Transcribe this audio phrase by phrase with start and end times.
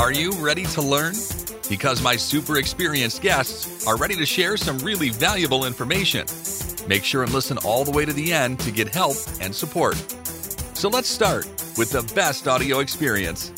[0.00, 1.12] Are you ready to learn?
[1.68, 6.24] Because my super experienced guests are ready to share some really valuable information.
[6.88, 9.96] Make sure and listen all the way to the end to get help and support.
[10.72, 11.44] So let's start
[11.76, 13.52] with the best audio experience.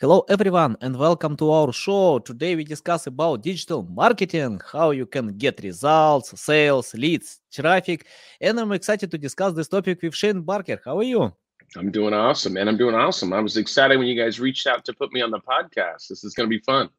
[0.00, 2.20] Hello everyone and welcome to our show.
[2.20, 8.06] Today we discuss about digital marketing, how you can get results, sales, leads, traffic,
[8.40, 10.80] and I'm excited to discuss this topic with Shane Barker.
[10.82, 11.34] How are you?
[11.76, 12.68] I'm doing awesome, man.
[12.68, 13.32] I'm doing awesome.
[13.32, 16.08] I was excited when you guys reached out to put me on the podcast.
[16.08, 16.90] This is going to be fun.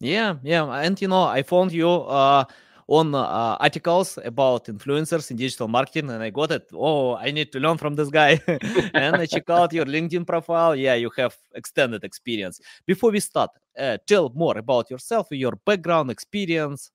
[0.00, 2.44] Yeah, yeah, and you know, I found you uh,
[2.86, 6.70] on uh, articles about influencers in digital marketing, and I got it.
[6.72, 8.40] Oh, I need to learn from this guy.
[8.94, 10.76] and I check out your LinkedIn profile.
[10.76, 12.60] Yeah, you have extended experience.
[12.86, 16.90] Before we start, uh, tell more about yourself, your background, experience.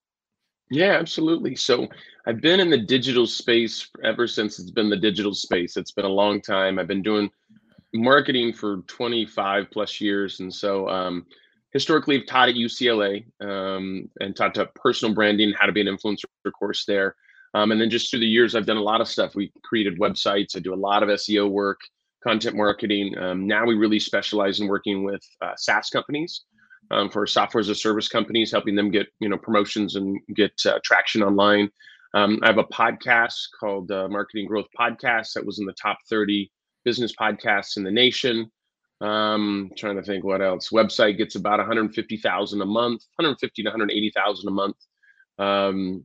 [0.74, 1.56] Yeah, absolutely.
[1.56, 1.88] So
[2.26, 5.78] I've been in the digital space ever since it's been the digital space.
[5.78, 6.80] It's been a long time.
[6.80, 7.30] I've been doing
[7.94, 10.40] marketing for 25 plus years.
[10.40, 11.28] And so um,
[11.74, 15.88] historically, I've taught at UCLA um, and taught to personal branding, how to be an
[15.88, 16.26] influencer
[16.58, 17.16] course there.
[17.54, 19.36] Um, and then just through the years, I've done a lot of stuff.
[19.36, 20.58] We created websites.
[20.58, 21.82] I do a lot of SEO work,
[22.24, 23.16] content marketing.
[23.20, 26.42] Um, now we really specialize in working with uh, SaaS companies
[26.92, 30.54] um, for software as a service companies, helping them get you know promotions and get
[30.66, 31.70] uh, traction online.
[32.14, 35.98] Um, I have a podcast called uh, Marketing Growth Podcast that was in the top
[36.10, 36.52] 30
[36.86, 38.52] business podcasts in the nation.
[39.02, 40.70] Um, trying to think what else.
[40.70, 44.76] Website gets about 150,000 a month, 150 to 180,000 a month.
[45.40, 46.04] Um,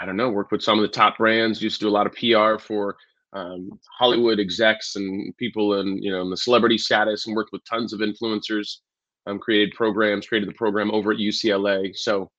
[0.00, 0.30] I don't know.
[0.30, 1.62] Work with some of the top brands.
[1.62, 2.96] Used to do a lot of PR for
[3.34, 7.62] um, Hollywood execs and people in you know in the celebrity status, and worked with
[7.68, 8.78] tons of influencers
[9.26, 11.96] um, created programs, created the program over at UCLA.
[11.96, 12.30] So,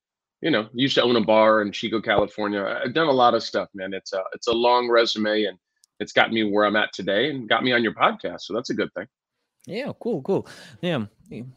[0.42, 2.80] you know, used to own a bar in Chico, California.
[2.84, 3.94] I've done a lot of stuff, man.
[3.94, 5.58] It's a it's a long resume, and
[6.00, 8.42] it's got me where I'm at today, and got me on your podcast.
[8.42, 9.08] So that's a good thing.
[9.68, 10.48] Yeah, cool, cool.
[10.82, 11.06] Yeah,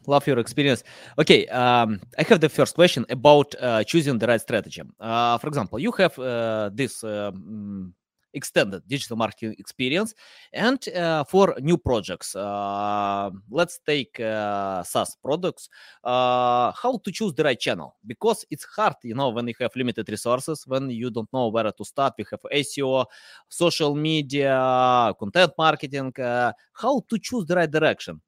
[0.06, 0.82] love your experience.
[1.18, 4.80] Okay, um, I have the first question about uh, choosing the right strategy.
[4.98, 7.92] Uh, for example, you have uh, this um,
[8.32, 10.14] extended digital marketing experience.
[10.52, 15.68] And uh, for new projects uh, let's take uh, saas products.
[16.02, 17.96] Uh, how to choose the right channel?
[18.06, 21.70] Because it's hard you know when you have limited resources when you don't know where
[21.70, 22.14] to start.
[22.18, 23.04] We have seo
[23.48, 28.20] social media content marketing uh, how to choose the right direction?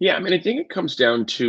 [0.00, 1.44] Yeah, I mean, I think it comes down to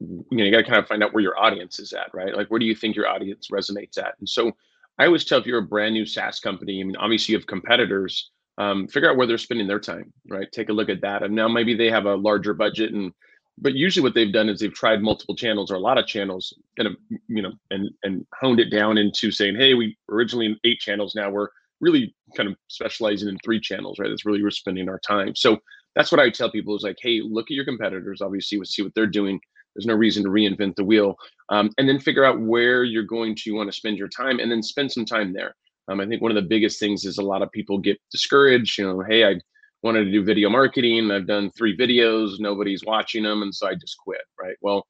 [0.00, 2.34] you know you got to kind of find out where your audience is at, right?
[2.36, 4.14] Like, where do you think your audience resonates at?
[4.18, 4.52] And so,
[4.98, 7.46] I always tell if you're a brand new SaaS company, I mean, obviously you have
[7.46, 8.30] competitors.
[8.58, 10.46] Um, figure out where they're spending their time, right?
[10.52, 11.22] Take a look at that.
[11.22, 13.10] And now maybe they have a larger budget, and
[13.58, 16.52] but usually what they've done is they've tried multiple channels or a lot of channels,
[16.78, 16.92] of
[17.28, 21.30] you know, and and honed it down into saying, hey, we originally eight channels, now
[21.30, 21.48] we're
[21.80, 24.08] really kind of specializing in three channels, right?
[24.08, 25.34] That's really we're spending our time.
[25.34, 25.58] So
[25.96, 28.20] that's what I tell people is like, hey, look at your competitors.
[28.20, 29.40] Obviously, see what they're doing.
[29.74, 31.16] There's no reason to reinvent the wheel.
[31.48, 34.50] Um, and then figure out where you're going to want to spend your time and
[34.50, 35.54] then spend some time there.
[35.88, 38.78] Um, I think one of the biggest things is a lot of people get discouraged.
[38.78, 39.34] You know, hey, I
[39.82, 41.10] wanted to do video marketing.
[41.10, 43.42] I've done three videos, nobody's watching them.
[43.42, 44.56] And so I just quit, right?
[44.60, 44.86] Well,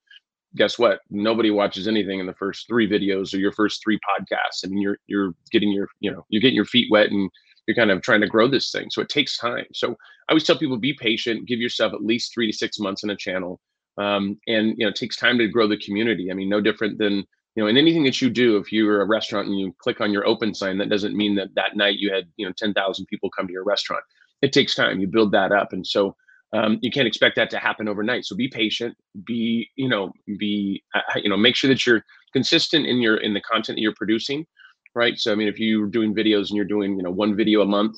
[0.55, 1.01] guess what?
[1.11, 4.65] Nobody watches anything in the first three videos or your first three podcasts.
[4.65, 7.31] I mean, you're you're getting your, you know, you're getting your feet wet and
[7.67, 8.89] you're kind of trying to grow this thing.
[8.91, 9.65] So it takes time.
[9.73, 13.03] So I always tell people be patient, give yourself at least three to six months
[13.03, 13.61] in a channel
[13.99, 16.31] um, and you know it takes time to grow the community.
[16.31, 19.07] I mean no different than you know in anything that you do if you're a
[19.07, 22.13] restaurant and you click on your open sign that doesn't mean that that night you
[22.13, 24.03] had you know 10,000 people come to your restaurant.
[24.41, 25.01] It takes time.
[25.01, 25.73] You build that up.
[25.73, 26.17] And so
[26.53, 28.25] um, you can't expect that to happen overnight.
[28.25, 28.97] So be patient.
[29.27, 33.35] Be you know be uh, you know make sure that you're consistent in your in
[33.35, 34.47] the content that you're producing
[34.95, 35.19] right?
[35.19, 37.67] So i mean if you're doing videos and you're doing you know one video a
[37.67, 37.97] month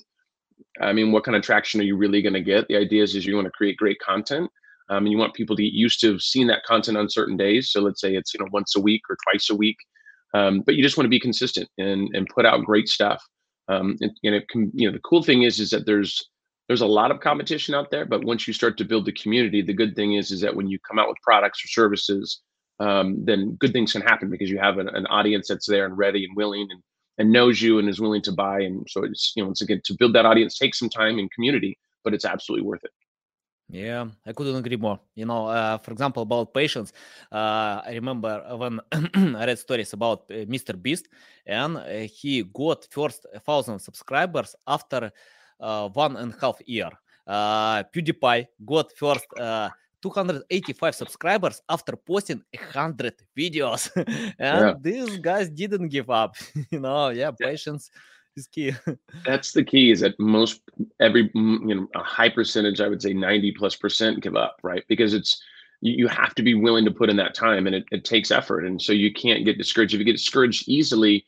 [0.80, 2.68] i mean what kind of traction are you really going to get?
[2.68, 4.50] The idea is, is you want to create great content
[4.90, 7.70] um, and you want people to get used to seeing that content on certain days.
[7.70, 9.76] So let's say it's you know once a week or twice a week,
[10.34, 13.22] um, but you just want to be consistent and and put out great stuff.
[13.68, 16.28] Um, and, and it can you know the cool thing is is that there's
[16.68, 19.60] there's a lot of competition out there, but once you start to build the community,
[19.62, 22.42] the good thing is is that when you come out with products or services,
[22.80, 25.96] um, then good things can happen because you have an, an audience that's there and
[25.96, 26.82] ready and willing and
[27.16, 28.60] and knows you and is willing to buy.
[28.60, 31.30] And so it's you know once again to build that audience takes some time and
[31.32, 32.90] community, but it's absolutely worth it.
[33.74, 35.00] Yeah, I couldn't agree more.
[35.16, 36.92] You know, uh, for example, about patience,
[37.32, 38.78] uh, I remember when
[39.36, 40.80] I read stories about uh, Mr.
[40.80, 41.08] Beast,
[41.44, 45.10] and uh, he got first thousand subscribers after
[45.58, 46.90] uh, one and a half year.
[47.26, 49.26] Uh, PewDiePie got first
[50.00, 54.74] 285 subscribers after posting 100 videos, and yeah.
[54.80, 56.36] these guys didn't give up.
[56.70, 57.90] you know, yeah, patience
[58.36, 58.72] is key.
[59.26, 59.90] That's the key.
[59.90, 60.60] Is that most
[61.00, 64.84] every you know a high percentage, I would say ninety plus percent give up, right?
[64.88, 65.40] Because it's
[65.84, 68.64] you, have to be willing to put in that time and it, it takes effort.
[68.64, 69.92] And so you can't get discouraged.
[69.92, 71.26] If you get discouraged easily,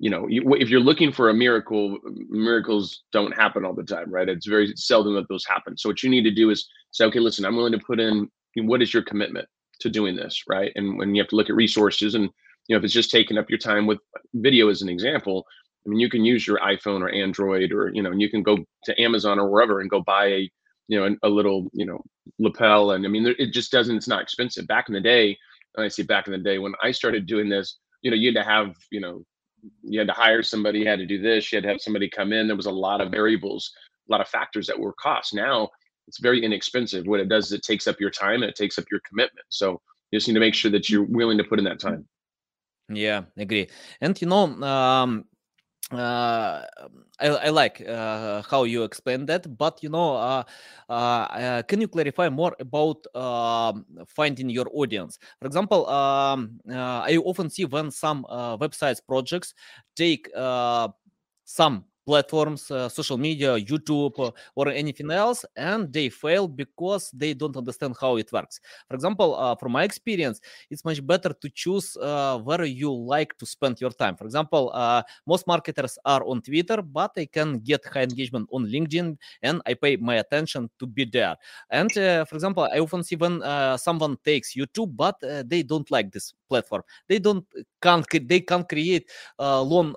[0.00, 1.98] you know, you, if you're looking for a miracle,
[2.28, 4.28] miracles don't happen all the time, right?
[4.28, 5.78] It's very seldom that those happen.
[5.78, 8.28] So what you need to do is say, okay, listen, I'm willing to put in.
[8.56, 9.46] What is your commitment
[9.80, 10.72] to doing this, right?
[10.74, 12.24] And when you have to look at resources, and
[12.66, 13.98] you know, if it's just taking up your time with
[14.34, 15.46] video as an example,
[15.86, 18.42] I mean, you can use your iPhone or Android, or you know, and you can
[18.42, 20.50] go to Amazon or wherever and go buy a,
[20.88, 22.02] you know, a, little, you know,
[22.38, 23.96] lapel, and I mean, it just doesn't.
[23.96, 24.66] It's not expensive.
[24.66, 25.38] Back in the day,
[25.78, 28.42] I see back in the day when I started doing this, you know, you had
[28.42, 29.24] to have, you know,
[29.82, 32.08] you had to hire somebody, you had to do this, you had to have somebody
[32.08, 32.46] come in.
[32.46, 33.72] There was a lot of variables,
[34.08, 35.34] a lot of factors that were cost.
[35.34, 35.70] Now
[36.08, 37.06] it's very inexpensive.
[37.06, 39.46] What it does is it takes up your time and it takes up your commitment.
[39.48, 39.80] So
[40.10, 42.06] you just need to make sure that you're willing to put in that time.
[42.88, 43.68] Yeah, agree.
[44.00, 45.24] And you know, um,
[45.92, 46.62] uh,
[47.20, 50.42] I, I like uh, how you explain that, but you know, uh,
[50.88, 55.18] uh, uh can you clarify more about um, finding your audience?
[55.38, 59.54] For example, um, uh, I often see when some websites projects
[59.94, 60.28] take
[61.44, 67.34] some platforms, uh, social media, YouTube, uh, or anything else, and they fail because they
[67.34, 68.60] don't understand how it works.
[68.88, 73.36] For example, uh, from my experience, it's much better to choose uh, where you like
[73.38, 74.16] to spend your time.
[74.16, 78.66] For example, uh, most marketers are on Twitter, but I can get high engagement on
[78.66, 81.34] LinkedIn, and I pay my attention to be there.
[81.70, 83.42] And uh, for example, I often see when
[83.78, 86.82] someone takes YouTube, but they don't like this platform.
[87.08, 87.44] They don't
[87.82, 89.94] can't they can't create long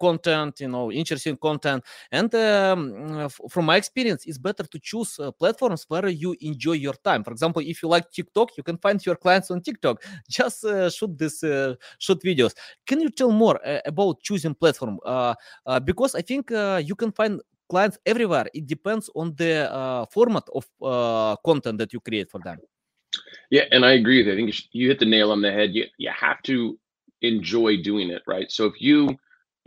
[0.00, 1.84] content, you know, interesting interesting content.
[2.12, 6.94] And um, from my experience, it's better to choose uh, platforms where you enjoy your
[6.94, 7.24] time.
[7.24, 10.02] For example, if you like TikTok, you can find your clients on TikTok.
[10.28, 12.54] Just uh, shoot this, uh, shoot videos.
[12.86, 14.98] Can you tell more uh, about choosing platform?
[15.04, 15.34] Uh,
[15.66, 18.46] uh, because I think you can find clients everywhere.
[18.54, 22.58] It depends on the format of content that you create for them.
[23.50, 24.32] Yeah, and I agree with you.
[24.32, 25.70] I think you hit the nail on the head.
[25.72, 26.78] You you have to
[27.22, 28.50] enjoy doing it, right?
[28.50, 29.16] So if you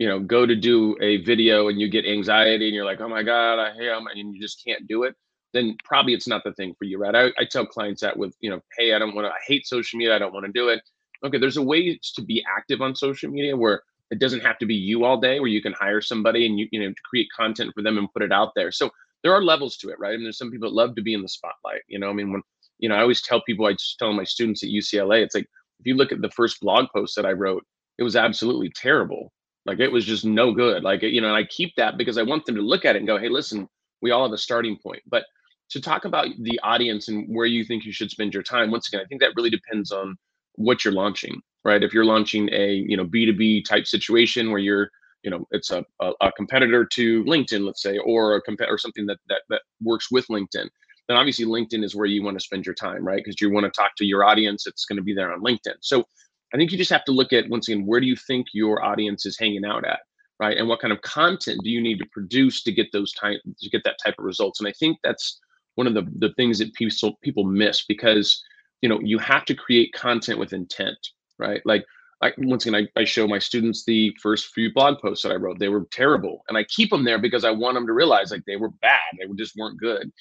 [0.00, 3.08] you know go to do a video and you get anxiety and you're like oh
[3.08, 5.14] my god i am and you just can't do it
[5.52, 7.14] then probably it's not the thing for you right?
[7.14, 9.66] I, I tell clients that with you know hey i don't want to i hate
[9.66, 10.80] social media i don't want to do it.
[11.24, 14.66] Okay there's a way to be active on social media where it doesn't have to
[14.66, 17.28] be you all day where you can hire somebody and you you know to create
[17.36, 18.72] content for them and put it out there.
[18.72, 18.90] So
[19.22, 20.14] there are levels to it right?
[20.14, 22.08] I mean, there's some people that love to be in the spotlight you know?
[22.08, 22.42] I mean when
[22.78, 25.46] you know i always tell people i just tell my students at ucla it's like
[25.80, 27.62] if you look at the first blog post that i wrote
[27.98, 29.30] it was absolutely terrible
[29.66, 30.82] like it was just no good.
[30.82, 33.00] Like, you know, and I keep that because I want them to look at it
[33.00, 33.68] and go, hey, listen,
[34.02, 35.02] we all have a starting point.
[35.06, 35.24] But
[35.70, 38.88] to talk about the audience and where you think you should spend your time, once
[38.88, 40.16] again, I think that really depends on
[40.54, 41.82] what you're launching, right?
[41.82, 44.90] If you're launching a, you know, B2B type situation where you're,
[45.22, 48.78] you know, it's a, a, a competitor to LinkedIn, let's say, or a competitor or
[48.78, 50.68] something that, that that works with LinkedIn,
[51.10, 53.22] then obviously LinkedIn is where you want to spend your time, right?
[53.22, 54.66] Because you want to talk to your audience.
[54.66, 55.74] It's going to be there on LinkedIn.
[55.80, 56.04] So
[56.52, 58.84] I think you just have to look at once again where do you think your
[58.84, 60.00] audience is hanging out at,
[60.38, 60.56] right?
[60.56, 63.70] And what kind of content do you need to produce to get those type to
[63.70, 64.60] get that type of results?
[64.60, 65.38] And I think that's
[65.76, 68.42] one of the the things that people people miss because
[68.82, 70.98] you know you have to create content with intent,
[71.38, 71.62] right?
[71.64, 71.84] Like
[72.22, 75.36] I, once again, I, I show my students the first few blog posts that I
[75.36, 75.58] wrote.
[75.58, 78.44] They were terrible, and I keep them there because I want them to realize like
[78.44, 79.00] they were bad.
[79.18, 80.12] They just weren't good.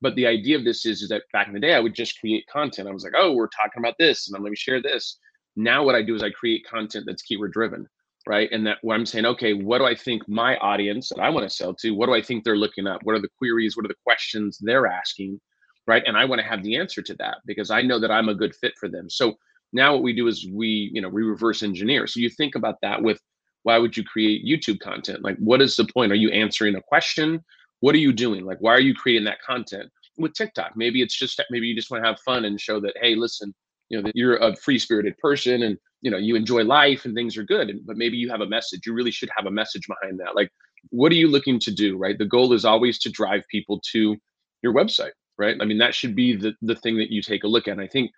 [0.00, 2.18] But the idea of this is, is that back in the day, I would just
[2.20, 2.88] create content.
[2.88, 5.18] I was like, oh, we're talking about this, and I'm share this.
[5.56, 7.86] Now what I do is I create content that's keyword driven,
[8.26, 8.48] right?
[8.52, 11.48] And that what I'm saying, okay, what do I think my audience that I want
[11.48, 13.00] to sell to, what do I think they're looking up?
[13.04, 13.76] What are the queries?
[13.76, 15.40] What are the questions they're asking?
[15.86, 16.02] Right.
[16.06, 18.34] And I want to have the answer to that because I know that I'm a
[18.34, 19.10] good fit for them.
[19.10, 19.34] So
[19.74, 22.06] now what we do is we, you know, we reverse engineer.
[22.06, 23.20] So you think about that with
[23.64, 25.22] why would you create YouTube content?
[25.22, 26.12] Like, what is the point?
[26.12, 27.44] Are you answering a question?
[27.80, 28.44] What are you doing?
[28.44, 29.90] Like, why are you creating that content?
[30.16, 32.94] With TikTok, maybe it's just maybe you just want to have fun and show that,
[33.02, 33.52] hey, listen,
[33.88, 37.14] you know that you're a free spirited person and you know you enjoy life and
[37.14, 39.50] things are good and, but maybe you have a message you really should have a
[39.50, 40.34] message behind that.
[40.34, 40.50] Like
[40.90, 42.18] what are you looking to do right?
[42.18, 44.16] The goal is always to drive people to
[44.62, 45.56] your website right?
[45.60, 47.72] I mean that should be the the thing that you take a look at.
[47.72, 48.10] And i think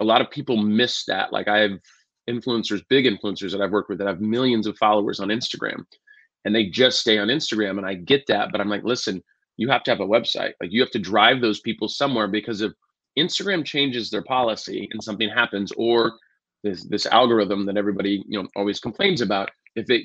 [0.00, 1.32] a lot of people miss that.
[1.32, 1.72] Like i have
[2.28, 5.82] influencers big influencers that i've worked with that have millions of followers on instagram
[6.44, 9.20] and they just stay on instagram and i get that but i'm like listen
[9.60, 10.54] you have to have a website.
[10.58, 12.74] Like you have to drive those people somewhere because of
[13.18, 16.14] Instagram changes their policy and something happens, or
[16.62, 20.02] this this algorithm that everybody you know always complains about, if it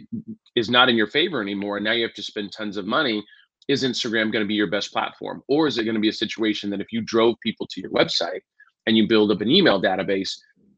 [0.56, 3.24] is not in your favor anymore, and now you have to spend tons of money,
[3.68, 6.14] is Instagram going to be your best platform, or is it going to be a
[6.14, 8.42] situation that if you drove people to your website
[8.86, 10.32] and you build up an email database,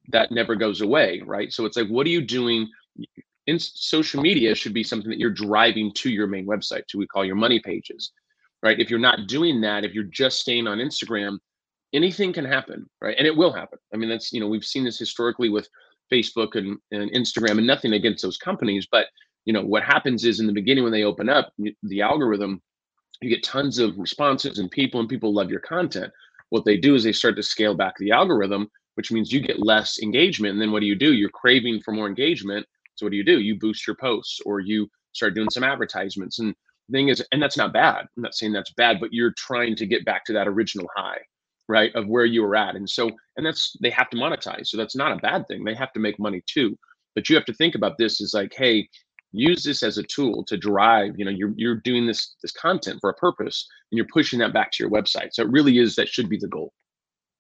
[0.10, 1.52] that never goes away, right?
[1.52, 2.68] So it's like, what are you doing?
[3.48, 7.08] In social media should be something that you're driving to your main website, to we
[7.08, 8.12] call your money pages,
[8.64, 8.80] right?
[8.80, 11.38] If you're not doing that, if you're just staying on Instagram,
[11.94, 13.16] anything can happen, right?
[13.18, 13.80] And it will happen.
[13.94, 15.68] I mean, that's you know we've seen this historically with
[16.12, 19.08] Facebook and, and Instagram, and nothing against those companies, but
[19.46, 21.54] you know what happens is in the beginning when they open up
[21.84, 22.62] the algorithm,
[23.22, 26.12] you get tons of responses and people, and people love your content.
[26.50, 29.66] What they do is they start to scale back the algorithm, which means you get
[29.66, 30.54] less engagement.
[30.54, 31.14] And then what do you do?
[31.14, 32.66] You're craving for more engagement.
[32.96, 33.42] So what do you do?
[33.42, 36.40] You boost your posts or you start doing some advertisements.
[36.40, 36.56] And
[36.88, 38.06] the thing is, and that's not bad.
[38.16, 41.20] I'm not saying that's bad, but you're trying to get back to that original high
[41.68, 44.78] right of where you were at and so and that's they have to monetize so
[44.78, 46.78] that's not a bad thing they have to make money too
[47.16, 48.88] but you have to think about this as like hey
[49.32, 52.98] use this as a tool to drive you know you're, you're doing this this content
[53.02, 55.96] for a purpose and you're pushing that back to your website so it really is
[55.96, 56.74] that should be the goal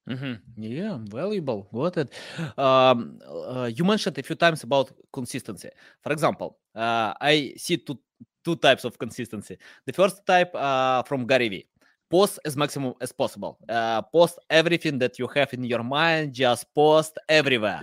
[0.10, 0.34] mm-hmm.
[0.56, 1.68] Yeah, valuable.
[1.74, 2.10] Got it.
[2.58, 5.70] Um, uh, you mentioned a few times about consistency.
[6.02, 8.00] For example, uh, I see two
[8.44, 9.58] two types of consistency.
[9.86, 11.68] The first type uh, from Gary Vee
[12.10, 13.58] post as maximum as possible.
[13.68, 17.82] Uh, post everything that you have in your mind just post everywhere.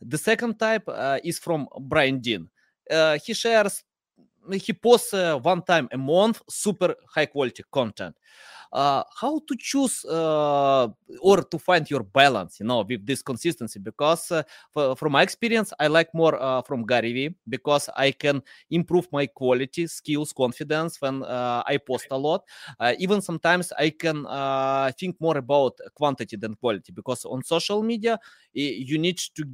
[0.00, 2.48] The second type uh, is from brian dean.
[2.90, 3.84] Uh, he shares
[4.52, 8.16] he posts uh, one time a month super high quality content
[8.72, 10.88] uh, how to choose uh,
[11.20, 13.78] or to find your balance you know with this consistency?
[13.80, 18.10] Because uh, for, from my experience i like more uh, from gary vee because i
[18.10, 22.44] can improve my quality skills confidence when uh, i post a lot.
[22.78, 24.24] Uh, even sometimes i can
[24.98, 28.18] think more about quantity than quality because on social media
[28.52, 29.44] you need to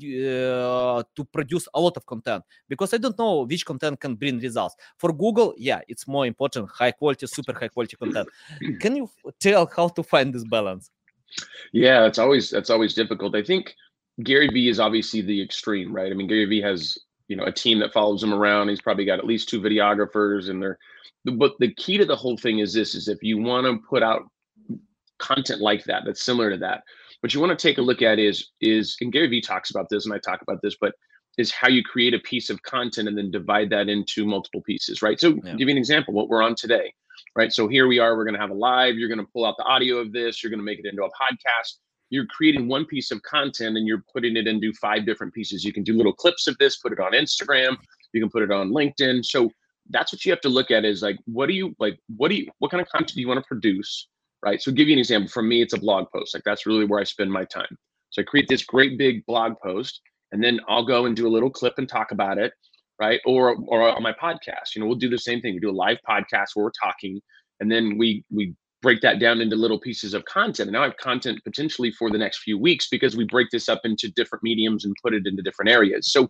[1.14, 4.76] to produce a lot of content because i don't know which content can bring results.
[4.98, 8.28] For google yeah it's more important high quality super high quality content.
[8.80, 9.05] Can you
[9.40, 10.90] tell how to find this balance.
[11.72, 13.34] Yeah it's always that's always difficult.
[13.34, 13.74] I think
[14.22, 16.10] gary vee is obviously the extreme right?
[16.10, 16.98] I mean gary vee has
[17.28, 18.68] you know a team that follows him around.
[18.68, 20.78] He's probably got at least two videographers and they're
[21.24, 24.02] but the key to the whole thing is this is if you want to put
[24.02, 24.22] out
[25.18, 26.82] content like that that's similar to that
[27.20, 29.88] what you want to take a look at is is and Gary Vee talks about
[29.90, 30.94] this and I talk about this, but
[31.38, 35.02] is how you create a piece of content and then divide that into multiple pieces,
[35.02, 35.20] right?
[35.20, 35.54] So yeah.
[35.54, 36.94] give you an example, what we're on today,
[37.36, 37.52] right?
[37.52, 39.56] So here we are, we're going to have a live, you're going to pull out
[39.58, 41.74] the audio of this, you're going to make it into a podcast.
[42.10, 45.64] You're creating one piece of content and you're putting it into five different pieces.
[45.64, 47.76] You can do little clips of this, put it on Instagram,
[48.12, 49.24] you can put it on LinkedIn.
[49.24, 49.50] So
[49.90, 51.98] that's what you have to look at is like, what do you like?
[52.16, 54.08] What do you, what kind of content do you want to produce?
[54.46, 54.62] right?
[54.62, 55.28] So give you an example.
[55.28, 56.34] For me, it's a blog post.
[56.34, 57.76] Like that's really where I spend my time.
[58.10, 60.00] So I create this great big blog post,
[60.32, 62.52] and then I'll go and do a little clip and talk about it,
[62.98, 63.20] right?
[63.26, 65.54] Or or on my podcast, you know, we'll do the same thing.
[65.54, 67.20] We do a live podcast where we're talking,
[67.60, 70.68] and then we we break that down into little pieces of content.
[70.68, 73.68] And now I have content potentially for the next few weeks because we break this
[73.68, 76.12] up into different mediums and put it into different areas.
[76.12, 76.28] So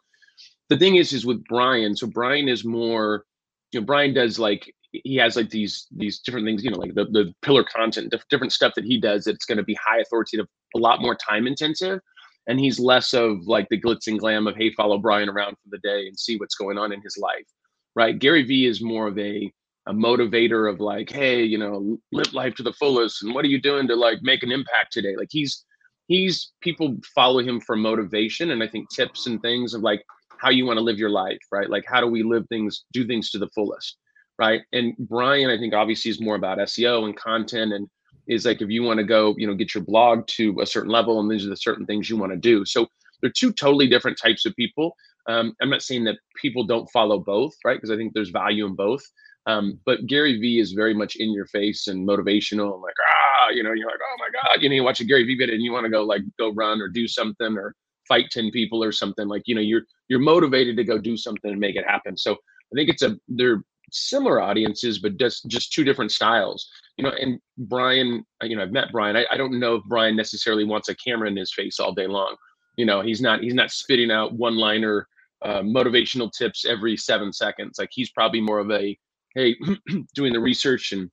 [0.68, 1.96] the thing is, is with Brian.
[1.96, 3.25] So Brian is more,
[3.73, 6.94] you know, Brian does like he has like these these different things, you know, like
[6.94, 10.46] the, the pillar content, different stuff that he does that's going to be high authoritative,
[10.75, 12.00] a lot more time intensive.
[12.47, 15.69] And he's less of like the glitz and glam of, hey, follow Brian around for
[15.71, 17.47] the day and see what's going on in his life.
[17.95, 18.19] Right.
[18.19, 19.53] Gary Vee is more of a
[19.88, 23.23] a motivator of like, hey, you know, live life to the fullest.
[23.23, 25.15] And what are you doing to like make an impact today?
[25.17, 25.65] Like he's
[26.09, 30.05] he's people follow him for motivation and I think tips and things of like
[30.38, 31.71] how you want to live your life, right?
[31.71, 33.97] Like how do we live things, do things to the fullest
[34.38, 34.62] right?
[34.73, 37.88] And Brian, I think obviously is more about SEO and content and
[38.28, 40.90] is like if you want to go, you know, get your blog to a certain
[40.90, 42.64] level and these are the certain things you want to do.
[42.64, 42.87] So
[43.21, 44.95] they're two totally different types of people.
[45.28, 47.76] Um, I'm not saying that people don't follow both, right?
[47.76, 49.02] Because I think there's value in both.
[49.47, 53.50] Um, but Gary Vee is very much in your face and motivational and like, ah,
[53.50, 55.54] you know, you're like, oh my God, you know, you watch a Gary Vee video
[55.54, 57.75] and you want to go like go run or do something or
[58.09, 61.50] fight 10 people or something like, you know, you're, you're motivated to go do something
[61.50, 62.16] and make it happen.
[62.16, 66.68] So I think it's a, they're similar audiences, but just just two different styles.
[66.97, 69.17] You know, and Brian, you know, I've met Brian.
[69.17, 72.07] I, I don't know if Brian necessarily wants a camera in his face all day
[72.07, 72.37] long.
[72.76, 75.07] You know, he's not he's not spitting out one liner
[75.43, 77.79] uh, motivational tips every seven seconds.
[77.79, 78.99] Like he's probably more of a
[79.35, 79.57] hey,
[80.15, 81.11] doing the research and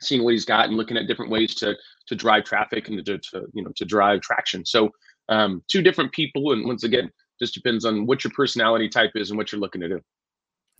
[0.00, 3.18] seeing what he's got and looking at different ways to to drive traffic and to,
[3.18, 4.64] to you know to drive traction.
[4.64, 4.90] So
[5.28, 9.30] um, two different people, and once again, just depends on what your personality type is
[9.30, 10.00] and what you're looking to do.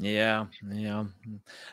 [0.01, 1.07] Yeah, yeah,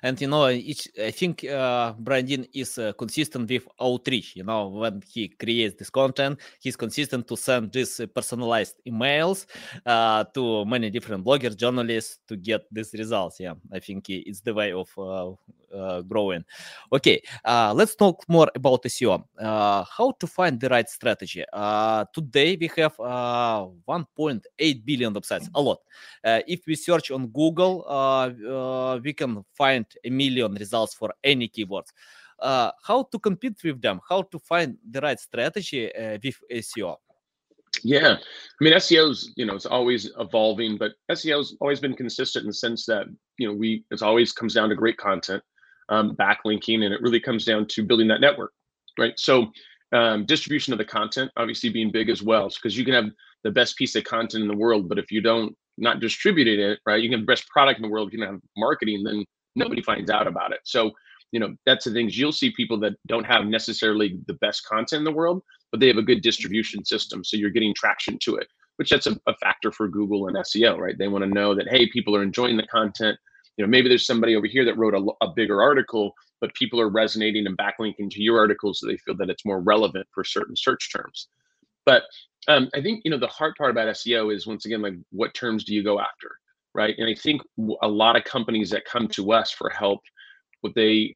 [0.02, 4.36] and you know, each I think uh, Brandon is uh, consistent with outreach.
[4.36, 9.46] You know, when he creates this content, he's consistent to send these personalized emails
[9.86, 13.40] uh, to many different bloggers, journalists to get these results.
[13.40, 14.90] Yeah, I think it's the way of
[15.74, 16.44] uh, growing.
[16.92, 19.24] Okay, uh, let's talk more about SEO.
[19.40, 21.44] Uh, how to find the right strategy?
[21.54, 25.80] Uh, today we have uh, 1.8 billion websites, a lot.
[26.24, 27.86] If we search on Google,
[29.04, 31.92] we can find a million results for any keywords.
[32.40, 36.98] uh, how to compete with them, how to find the right strategy uh, with SEO.
[37.84, 42.48] Yeah, I mean SEO's you know it's always evolving, but SEO's always been consistent in
[42.48, 43.08] the sense that
[43.38, 45.44] you know we it's always comes down to great content,
[45.90, 48.52] um, backlinking, and it really comes down to building that network,
[49.00, 49.18] right?
[49.18, 49.52] So
[49.92, 53.10] um, distribution of the content obviously being big as well, because you can have
[53.44, 56.80] the best piece of content in the world, but if you don't not distributing it,
[56.86, 59.26] right, you can have the best product in the world, you can have marketing, then
[59.56, 60.60] nobody finds out about it.
[60.64, 60.92] So
[61.36, 65.00] you know that's the things you'll see people that don't have necessarily the best content
[65.00, 68.36] in the world but they have a good distribution system so you're getting traction to
[68.36, 71.54] it which that's a, a factor for google and seo right they want to know
[71.54, 73.18] that hey people are enjoying the content
[73.58, 76.80] you know maybe there's somebody over here that wrote a, a bigger article but people
[76.80, 80.24] are resonating and backlinking to your article so they feel that it's more relevant for
[80.24, 81.28] certain search terms.
[81.86, 82.04] But
[82.48, 85.34] um, i think you know the hard part about seo is once again like what
[85.34, 86.30] terms do you go after
[86.74, 86.96] right?
[86.98, 87.42] And i think
[87.82, 90.02] a lot of companies that come to us for help
[90.62, 91.16] what they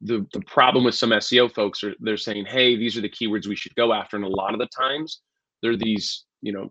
[0.00, 3.46] the the problem with some SEO folks are they're saying, hey, these are the keywords
[3.46, 5.20] we should go after, and a lot of the times
[5.62, 6.68] they're these, you know,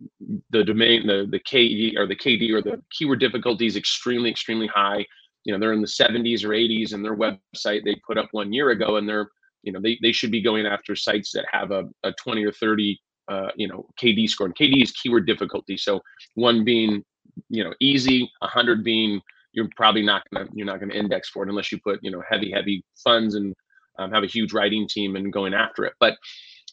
[0.51, 4.67] the domain, the the KD or the KD or the keyword difficulty is extremely extremely
[4.67, 5.05] high.
[5.45, 8.53] You know, they're in the 70s or 80s, and their website they put up one
[8.53, 9.29] year ago, and they're
[9.63, 12.51] you know they they should be going after sites that have a, a 20 or
[12.51, 12.99] 30
[13.29, 15.77] uh, you know KD score, and KD is keyword difficulty.
[15.77, 16.01] So
[16.35, 17.03] one being
[17.49, 19.21] you know easy, 100 being
[19.53, 22.21] you're probably not gonna you're not gonna index for it unless you put you know
[22.29, 23.55] heavy heavy funds and
[23.99, 25.93] um, have a huge writing team and going after it.
[25.99, 26.17] But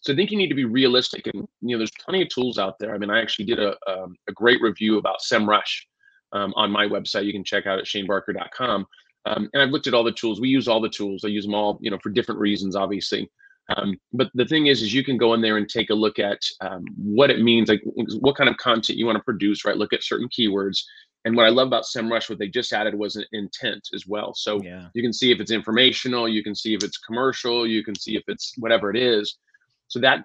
[0.00, 2.58] so I think you need to be realistic, and you know there's plenty of tools
[2.58, 2.94] out there.
[2.94, 5.82] I mean, I actually did a um, a great review about SEMrush
[6.32, 7.24] um, on my website.
[7.24, 8.86] You can check out at shanebarker.com.
[9.26, 10.40] Um, and I've looked at all the tools.
[10.40, 11.22] We use all the tools.
[11.24, 13.30] I use them all, you know, for different reasons, obviously.
[13.76, 16.18] Um, but the thing is, is you can go in there and take a look
[16.18, 17.82] at um, what it means, like
[18.20, 19.76] what kind of content you want to produce, right?
[19.76, 20.78] Look at certain keywords,
[21.24, 24.32] and what I love about SEMrush, what they just added was an intent as well.
[24.34, 24.88] So yeah.
[24.94, 28.16] you can see if it's informational, you can see if it's commercial, you can see
[28.16, 29.36] if it's whatever it is.
[29.88, 30.24] So that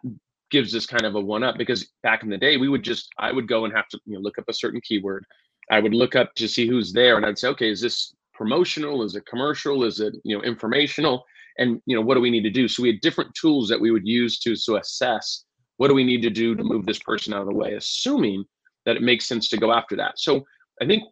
[0.52, 3.10] gives us kind of a one up because back in the day, we would just,
[3.18, 5.26] I would go and have to you know, look up a certain keyword.
[5.72, 9.04] I would look up to see who's there and I'd say, okay, is this promotional?
[9.04, 9.84] Is it commercial?
[9.84, 11.26] Is it, you know, informational?
[11.58, 12.68] And, you know, what do we need to do?
[12.68, 15.46] So we had different tools that we would use to, to assess
[15.78, 18.46] what do we need to do to move this person out of the way, assuming
[18.86, 20.20] that it makes sense to go after that.
[20.20, 20.46] So
[20.82, 21.04] I think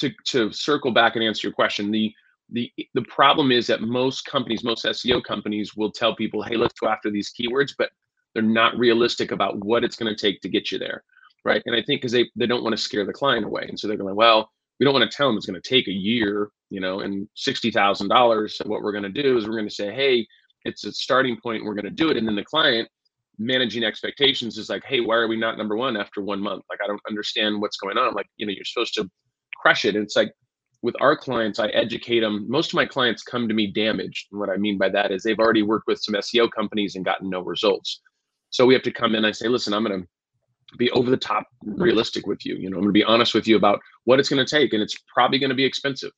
[0.00, 2.12] to to circle back and answer your question, the
[2.52, 6.78] the the problem is that most companies, most SEO companies, will tell people, "Hey, let's
[6.78, 7.90] go after these keywords," but
[8.34, 11.02] they're not realistic about what it's going to take to get you there,
[11.44, 11.62] right?
[11.66, 13.88] And I think because they they don't want to scare the client away, and so
[13.88, 16.50] they're going, "Well, we don't want to tell them it's going to take a year,
[16.70, 19.68] you know, and sixty thousand dollars." So what we're going to do is we're going
[19.68, 20.26] to say, "Hey,
[20.64, 21.64] it's a starting point.
[21.64, 22.88] We're going to do it," and then the client
[23.40, 26.62] managing expectations is like, hey, why are we not number one after one month?
[26.68, 28.12] Like, I don't understand what's going on.
[28.12, 29.10] Like, you know, you're supposed to
[29.56, 29.96] crush it.
[29.96, 30.32] And it's like
[30.82, 32.46] with our clients, I educate them.
[32.48, 34.28] Most of my clients come to me damaged.
[34.30, 37.04] And what I mean by that is they've already worked with some SEO companies and
[37.04, 38.00] gotten no results.
[38.50, 39.24] So we have to come in.
[39.24, 40.08] I say, listen, I'm going to
[40.78, 42.56] be over the top realistic with you.
[42.56, 44.72] You know, I'm going to be honest with you about what it's going to take,
[44.72, 46.12] and it's probably going to be expensive.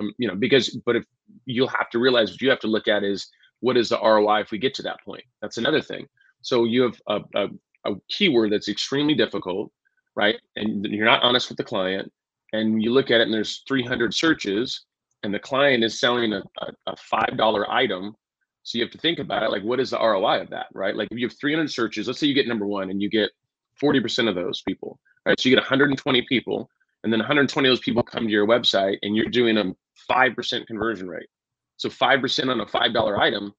[0.00, 1.04] Um, you know, because but if
[1.44, 3.28] you'll have to realize what you have to look at is
[3.60, 5.24] what is the ROI if we get to that point.
[5.42, 6.06] That's another thing.
[6.42, 7.48] So you have a, a,
[7.84, 9.72] a keyword that's extremely difficult,
[10.14, 10.36] right?
[10.56, 12.12] And you're not honest with the client.
[12.52, 14.84] And you look at it and there's 300 searches
[15.22, 18.14] and the client is selling a, a, a $5 item.
[18.62, 20.94] So you have to think about it like, what is the ROI of that, right?
[20.94, 23.30] Like if you have 300 searches, let's say you get number one and you get
[23.82, 25.38] 40% of those people, right?
[25.38, 26.68] So you get 120 people
[27.04, 29.72] and then 120 of those people come to your website and you're doing a
[30.10, 31.28] 5% conversion rate.
[31.76, 33.52] So 5% on a $5 item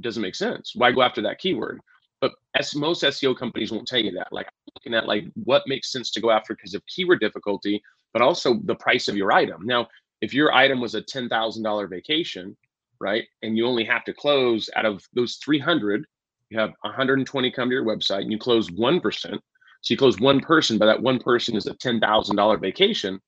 [0.00, 0.72] doesn't make sense.
[0.74, 1.80] Why go after that keyword?
[2.20, 4.28] But as most SEO companies won't tell you that.
[4.32, 7.82] Like looking at like what makes sense to go after because of keyword difficulty,
[8.12, 9.62] but also the price of your item.
[9.64, 9.88] Now,
[10.20, 12.56] if your item was a ten thousand dollar vacation,
[13.00, 16.06] right, and you only have to close out of those three hundred,
[16.50, 19.40] you have 120 come to your website, and you close one percent.
[19.82, 23.20] So you close one person, but that one person is a ten thousand dollar vacation.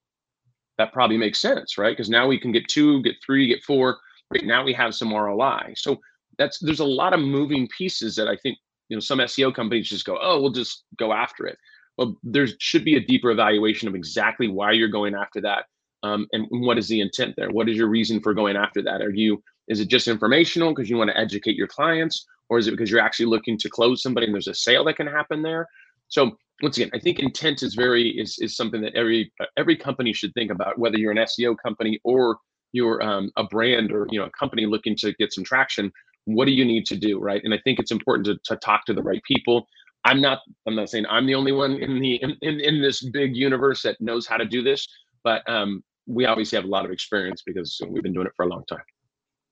[0.78, 1.96] That probably makes sense, right?
[1.96, 3.98] Because now we can get two, get three, get four.
[4.32, 5.74] Right now we have some ROI.
[5.76, 5.98] So
[6.38, 9.88] that's there's a lot of moving pieces that I think you know some SEO companies
[9.88, 11.58] just go, oh, we'll just go after it.
[11.98, 15.64] Well, there should be a deeper evaluation of exactly why you're going after that,
[16.02, 17.50] um, and what is the intent there.
[17.50, 19.00] What is your reason for going after that?
[19.00, 22.68] Are you is it just informational because you want to educate your clients, or is
[22.68, 25.42] it because you're actually looking to close somebody and there's a sale that can happen
[25.42, 25.66] there?
[26.08, 30.12] So once again, I think intent is very is is something that every every company
[30.12, 32.38] should think about, whether you're an SEO company or
[32.72, 35.92] you're um, a brand or you know a company looking to get some traction
[36.26, 38.84] what do you need to do right and i think it's important to, to talk
[38.84, 39.66] to the right people
[40.04, 43.02] i'm not i'm not saying i'm the only one in the in, in, in this
[43.10, 44.86] big universe that knows how to do this
[45.24, 48.44] but um, we obviously have a lot of experience because we've been doing it for
[48.44, 48.86] a long time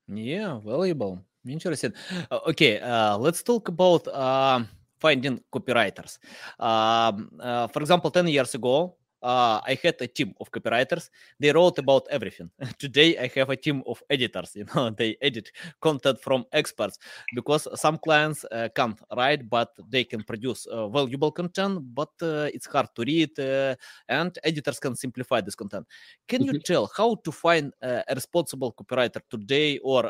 [0.08, 1.24] Yeah, valuable.
[1.48, 1.92] Interesting.
[2.30, 4.64] Uh, okay, uh, let's talk about uh,
[4.98, 6.18] finding copywriters.
[6.58, 11.10] Um, uh, for example, 10 years ago, uh, I had a team of copywriters.
[11.40, 12.50] They wrote about everything.
[12.78, 14.54] Today, I have a team of editors.
[14.54, 16.98] You know, they edit content from experts
[17.32, 21.80] because some clients uh, can't write, but they can produce uh, valuable content.
[21.94, 23.76] But uh, it's hard to read, uh,
[24.08, 25.86] and editors can simplify this content.
[26.28, 26.64] Can you Mhm.
[26.64, 30.06] tell how to find uh, a responsible copywriter today or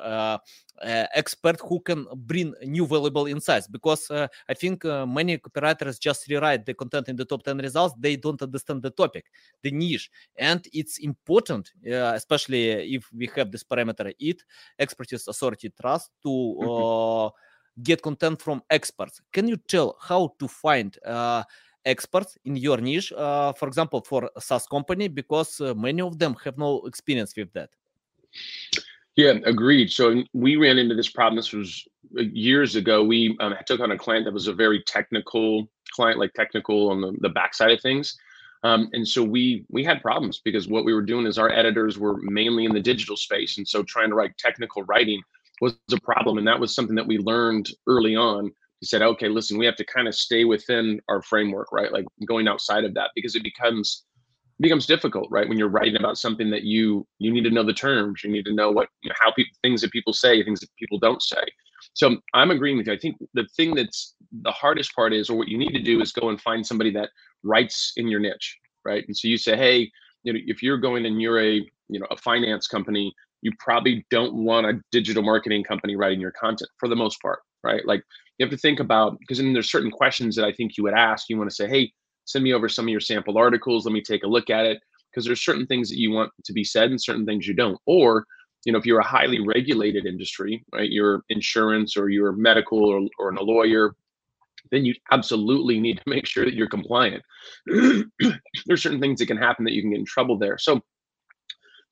[0.83, 3.67] expert who can bring new valuable insights?
[3.67, 7.59] Because uh, I think uh, many copywriters just rewrite the content in the top 10
[7.59, 7.95] results.
[7.99, 9.27] They don't understand the topic,
[9.63, 10.11] the niche.
[10.37, 14.43] And it's important, uh, especially if we have this parameter it,
[14.79, 17.31] expertise, authority, trust, to uh,
[17.83, 19.21] get content from experts.
[19.33, 21.43] Can you tell how to find uh,
[21.85, 26.19] experts in your niche, uh, for example, for a SaaS company, because uh, many of
[26.19, 27.71] them have no experience with that?
[29.17, 29.91] Yeah, agreed.
[29.93, 31.37] So we ran into this problem.
[31.37, 31.87] This was
[32.19, 33.05] uh, years ago.
[33.05, 37.01] We um, took on a client that was a very technical client, like technical on
[37.01, 38.17] the, the backside of things.
[38.65, 41.99] Um, and so we we had problems because what we were doing is our editors
[41.99, 45.23] were mainly in the digital space, and so trying to write technical writing
[45.61, 46.39] was a problem.
[46.39, 48.45] And that was something that we learned early on.
[48.45, 51.93] We said, okay, listen, we have to kind of stay within our framework, right?
[51.93, 54.05] Like going outside of that because it becomes
[54.61, 55.49] becomes difficult, right?
[55.49, 58.45] When you're writing about something that you you need to know the terms, you need
[58.45, 61.23] to know what you know, how people things that people say, things that people don't
[61.23, 61.43] say.
[61.95, 62.93] So I'm agreeing with you.
[62.93, 66.01] I think the thing that's the hardest part is, or what you need to do
[66.01, 67.11] is go and find somebody that
[67.43, 69.05] writes in your niche, right?
[69.07, 69.91] And so you say, hey,
[70.23, 71.55] you know, if you're going and you're a
[71.89, 73.13] you know a finance company,
[73.43, 77.41] you probably don't want a digital marketing company writing your content for the most part,
[77.63, 77.85] right?
[77.87, 78.03] Like
[78.39, 80.95] you have to think about because then there's certain questions that I think you would
[80.95, 81.29] ask.
[81.29, 81.93] You want to say, hey,
[82.25, 83.85] send me over some of your sample articles.
[83.85, 84.81] Let me take a look at it.
[85.11, 87.79] Because there's certain things that you want to be said and certain things you don't.
[87.87, 88.27] Or
[88.65, 93.07] you know if you're a highly regulated industry right you're insurance or you're medical or,
[93.19, 93.95] or a lawyer
[94.71, 97.23] then you absolutely need to make sure that you're compliant.
[97.67, 100.57] There's certain things that can happen that you can get in trouble there.
[100.57, 100.81] So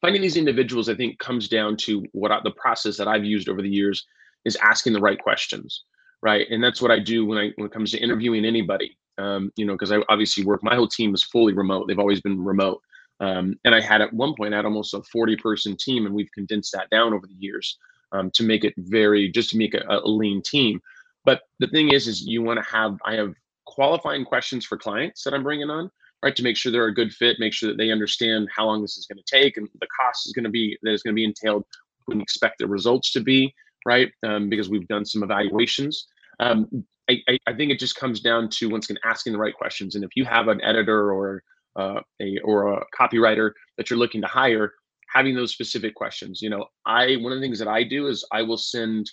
[0.03, 3.49] finding these individuals i think comes down to what I, the process that i've used
[3.49, 4.05] over the years
[4.45, 5.85] is asking the right questions
[6.23, 9.53] right and that's what i do when i when it comes to interviewing anybody um,
[9.57, 12.43] you know because i obviously work my whole team is fully remote they've always been
[12.43, 12.81] remote
[13.21, 16.15] um, and i had at one point i had almost a 40 person team and
[16.15, 17.79] we've condensed that down over the years
[18.13, 20.81] um, to make it very just to make a, a lean team
[21.25, 23.35] but the thing is is you want to have i have
[23.67, 25.91] qualifying questions for clients that i'm bringing on
[26.23, 28.83] right to make sure they're a good fit make sure that they understand how long
[28.83, 31.15] this is going to take and the cost is going to be that is going
[31.15, 31.65] to be entailed
[32.09, 33.55] we expect the results to be
[33.87, 36.07] right um, because we've done some evaluations
[36.43, 39.95] um, I, I, think it just comes down to once again asking the right questions
[39.95, 41.43] and if you have an editor or
[41.77, 44.73] uh, a or a copywriter that you're looking to hire
[45.09, 48.25] having those specific questions you know i one of the things that i do is
[48.33, 49.11] i will send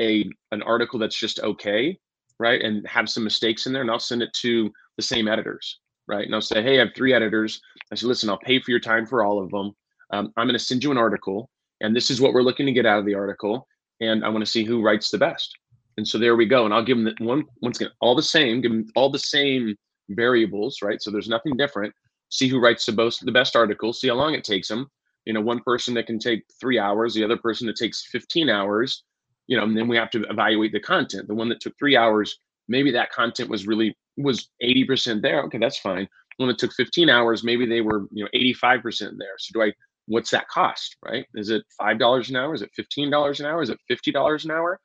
[0.00, 1.96] a an article that's just okay
[2.38, 5.80] right and have some mistakes in there and i'll send it to the same editors
[6.10, 6.26] right?
[6.26, 7.60] And I'll say, hey, I have three editors.
[7.90, 9.72] I said, listen, I'll pay for your time for all of them.
[10.12, 11.48] Um, I'm going to send you an article,
[11.80, 13.66] and this is what we're looking to get out of the article,
[14.00, 15.56] and I want to see who writes the best.
[16.00, 16.64] And so there we go.
[16.64, 19.18] And I'll give them the one once again all the same, give them all the
[19.18, 19.76] same
[20.08, 21.00] variables, right?
[21.02, 21.92] So there's nothing different.
[22.30, 23.92] See who writes the most the best article.
[23.92, 24.88] See how long it takes them.
[25.26, 28.48] You know, one person that can take three hours, the other person that takes 15
[28.48, 29.04] hours.
[29.46, 31.28] You know, and then we have to evaluate the content.
[31.28, 35.42] The one that took three hours, maybe that content was really was 80% there.
[35.42, 36.08] Okay, that's fine.
[36.38, 39.36] When it took 15 hours, maybe they were, you know, 85% there.
[39.36, 39.72] So do I
[40.06, 41.26] what's that cost, right?
[41.34, 42.54] Is it five dollars an hour?
[42.54, 43.60] Is it fifteen dollars an hour?
[43.60, 44.80] Is it fifty dollars an hour?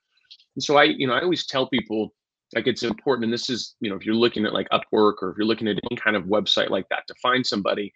[0.56, 2.14] And so I, you know, I always tell people
[2.56, 5.32] like it's important, and this is, you know, if you're looking at like Upwork or
[5.32, 7.92] if you're looking at any kind of website like that to find somebody,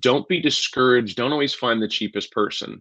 [0.00, 1.16] don't be discouraged.
[1.16, 2.80] Don't always find the cheapest person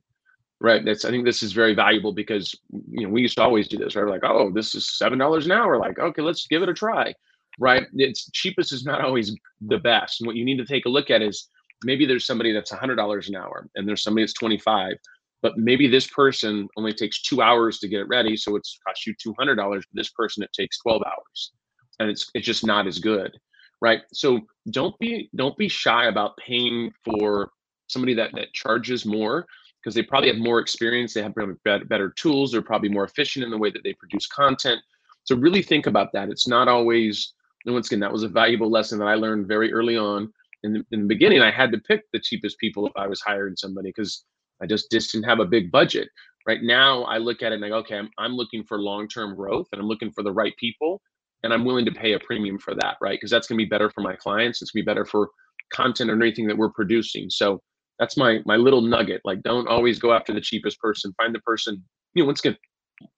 [0.61, 0.85] right?
[0.85, 3.77] That's i think this is very valuable because you know we used to always do
[3.77, 4.05] this right?
[4.05, 5.77] We're like oh this is seven dollars an hour.
[5.77, 7.13] Like okay let's give it a try
[7.59, 7.85] right?
[7.93, 11.09] It's cheapest is not always the best and what you need to take a look
[11.09, 11.47] at is
[11.83, 14.93] maybe there's somebody that's a hundred dollars an hour and there's somebody that's 25
[15.41, 19.05] but maybe this person only takes two hours to get it ready so it's cost
[19.05, 21.51] you $200 but this person it takes 12 hours
[21.99, 23.37] and it's it's just not as good
[23.81, 24.01] right?
[24.13, 27.49] So don't be don't be shy about paying for
[27.87, 29.45] somebody that that charges more
[29.81, 31.33] because they probably have more experience they have
[31.65, 34.79] better, better tools they're probably more efficient in the way that they produce content.
[35.23, 36.29] So really think about that.
[36.29, 37.33] It's not always
[37.65, 40.31] and once again that was a valuable lesson that i learned very early on.
[40.63, 43.19] In the, in the beginning i had to pick the cheapest people if i was
[43.19, 44.25] hiring somebody because
[44.61, 46.07] i just, didn't have a big budget.
[46.47, 49.35] Right now i look at it and i go okay i'm, I'm looking for long-term
[49.35, 51.01] growth and i'm looking for the right people
[51.43, 53.17] and i'm willing to pay a premium for that right?
[53.19, 54.61] Because that's going to be better for my clients.
[54.61, 55.29] It's going to be better for
[55.73, 57.29] content or anything that we're producing.
[57.29, 57.61] So
[57.99, 59.21] that's my my little nugget.
[59.25, 61.13] Like don't always go after the cheapest person.
[61.17, 62.57] Find the person you know, once again,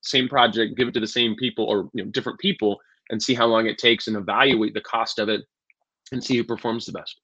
[0.02, 2.80] same project, give it to the same people or you know different people,
[3.10, 5.42] and see how long it takes, and evaluate the cost of it,
[6.12, 7.20] and see who performs the best.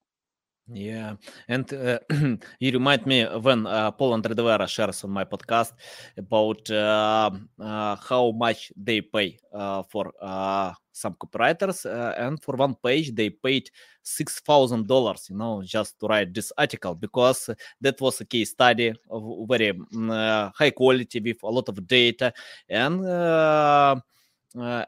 [0.72, 1.16] Yeah,
[1.48, 1.98] and uh,
[2.60, 5.74] you remind me when uh, Paul Andredevera shares on my podcast
[6.16, 11.86] about uh, uh, how much they pay uh, for uh, some copywriters,
[12.20, 13.68] and for one page they paid
[14.04, 17.50] six thousand dollars, you know, just to write this article because
[17.82, 22.32] that was a case study of very mm, high quality with a lot of data
[22.70, 23.02] and.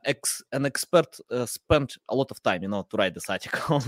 [0.05, 3.81] ex- an expert spent a lot of time, you know, to write this article.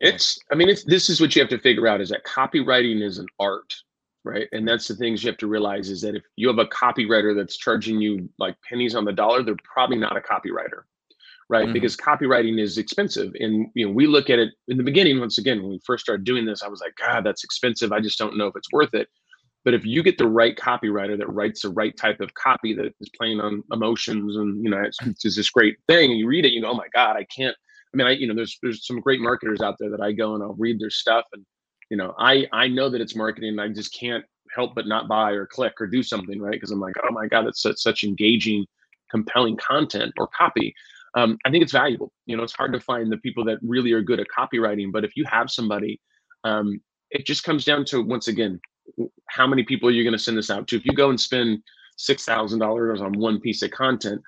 [0.00, 3.02] It's, I mean, it's this is what you have to figure out is that copywriting
[3.02, 3.74] is an art,
[4.24, 4.48] right?
[4.52, 7.36] And that's the things you have to realize is that if you have a copywriter
[7.36, 10.84] that's charging you like pennies on the dollar, they're probably not a copywriter,
[11.50, 11.64] right?
[11.64, 11.74] Mm-hmm.
[11.74, 15.20] Because copywriting is expensive, and you know we look at it in the beginning.
[15.20, 17.92] Once again, when we first started doing this, I was like, God, that's expensive.
[17.92, 19.08] I just don't know if it's worth it.
[19.62, 22.94] But if you get the right copywriter that writes the right type of copy that
[22.98, 26.46] is playing on emotions and you know it's, it's this great thing, and you read
[26.46, 27.54] it, you go, oh my God, I can't
[27.92, 30.34] I mean, I you know, there's there's some great marketers out there that I go
[30.34, 31.44] and I'll read their stuff, and
[31.90, 34.24] you know, I I know that it's marketing, and I just can't
[34.54, 36.52] help but not buy or click or do something, right?
[36.52, 38.66] Because I'm like, oh my god, it's such, such engaging,
[39.10, 40.74] compelling content or copy.
[41.14, 42.12] Um, I think it's valuable.
[42.26, 45.04] You know, it's hard to find the people that really are good at copywriting, but
[45.04, 46.00] if you have somebody,
[46.44, 48.60] um, it just comes down to once again,
[49.28, 50.76] how many people are you going to send this out to?
[50.76, 51.62] If you go and spend
[51.96, 54.20] six thousand dollars on one piece of content,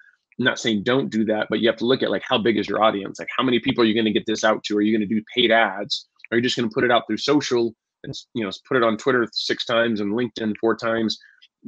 [0.42, 2.58] I'm not saying don't do that, but you have to look at like how big
[2.58, 3.20] is your audience?
[3.20, 4.76] Like how many people are you going to get this out to?
[4.76, 6.08] Are you going to do paid ads?
[6.32, 8.82] Are you just going to put it out through social and you know put it
[8.82, 11.16] on Twitter six times and LinkedIn four times?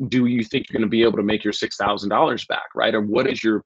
[0.09, 2.67] Do you think you're going to be able to make your six thousand dollars back,
[2.75, 2.93] right?
[2.97, 3.63] Or what is your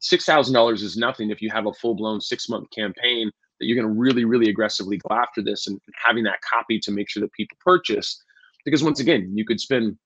[0.00, 3.66] six thousand dollars is nothing if you have a full blown six month campaign that
[3.66, 7.10] you're going to really really aggressively go after this and having that copy to make
[7.10, 8.22] sure that people purchase.
[8.64, 9.98] Because once again, you could spend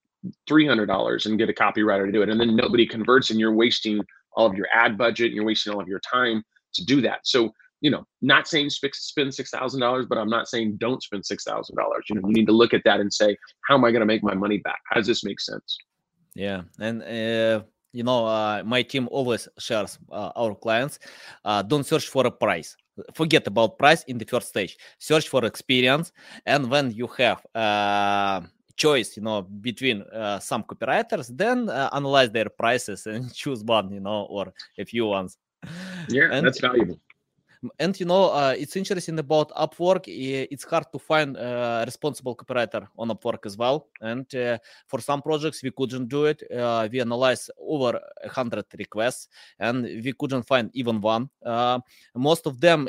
[0.48, 2.28] $300 and get a copywriter to do it.
[2.28, 4.00] And then nobody converts and you're wasting
[4.32, 6.42] all of your ad budget and you're wasting all of your time
[6.74, 7.20] to do that.
[7.24, 8.92] So, you know, not saying spend
[9.32, 11.70] $6,000, but I'm not saying don't spend $6,000.
[12.08, 13.36] You know, you need to look at that and say,
[13.68, 14.80] how am I going to make my money back?
[14.88, 15.78] How does this make sense?
[16.34, 16.62] Yeah.
[16.80, 20.98] And, uh, you know, uh, my team always shares uh, our clients.
[21.44, 22.76] Uh, don't search for a price.
[23.14, 24.76] Forget about price in the first stage.
[24.98, 26.12] Search for experience,
[26.46, 28.40] and when you have uh,
[28.76, 33.90] choice you know between uh, some copywriters then uh, analyze their prices and choose one
[33.92, 35.38] you know or a few ones.
[36.08, 36.98] Yeah and, that's valuable
[37.78, 42.86] and you know uh, it's interesting about upwork it's hard to find a responsible copywriter
[42.98, 43.88] on upwork as well.
[44.00, 46.42] And uh, for some projects we couldn't do it.
[46.50, 51.28] Uh, we analyzed over 100 requests and we couldn't find even one.
[52.14, 52.88] Most of them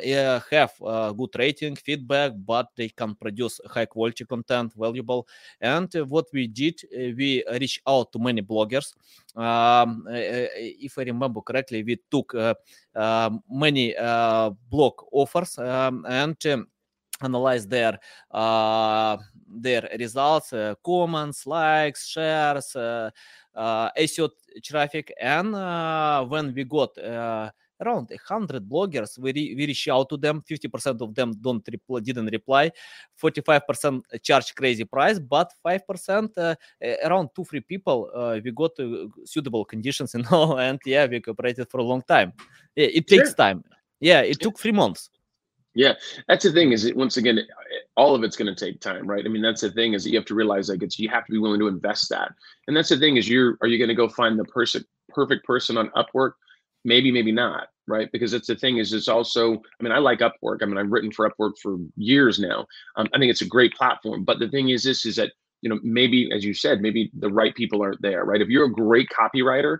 [0.50, 0.72] have
[1.16, 5.26] good rating feedback but they can produce high quality content valuable.
[5.60, 8.92] And what we did we reached out to many bloggers
[9.36, 12.34] if i remember correctly we took
[13.50, 13.94] many
[14.70, 16.66] blog offers um, and um,
[17.22, 17.98] analyze their
[18.30, 19.16] uh,
[19.48, 23.10] their results, uh, comments, likes, shares, uh,
[23.54, 24.30] uh, SEO
[24.62, 25.52] traffic, and
[26.30, 26.96] when we got
[27.80, 32.00] around 100 bloggers we, re- we reach out to them 50% of them don't reply,
[32.00, 32.70] didn't reply
[33.22, 36.54] 45% charge crazy price but 5% uh,
[37.04, 41.20] around two three people uh, we got uh, suitable conditions you know and yeah we
[41.20, 42.32] cooperated for a long time
[42.74, 43.36] it, it takes sure.
[43.36, 43.64] time
[44.00, 45.10] yeah, it took three months.
[45.74, 45.94] Yeah,
[46.28, 46.72] that's the thing.
[46.72, 47.38] Is it once again,
[47.96, 49.24] all of it's going to take time, right?
[49.24, 51.26] I mean, that's the thing is that you have to realize like it's you have
[51.26, 52.32] to be willing to invest that,
[52.66, 55.44] and that's the thing is you're are you going to go find the person perfect
[55.44, 56.32] person on Upwork?
[56.86, 58.08] Maybe, maybe not, right?
[58.12, 59.54] Because it's the thing is it's also.
[59.54, 60.62] I mean, I like Upwork.
[60.62, 62.64] I mean, I've written for Upwork for years now.
[62.94, 64.22] Um, I think it's a great platform.
[64.24, 67.28] But the thing is, this is that you know maybe as you said, maybe the
[67.28, 68.40] right people aren't there, right?
[68.40, 69.78] If you're a great copywriter,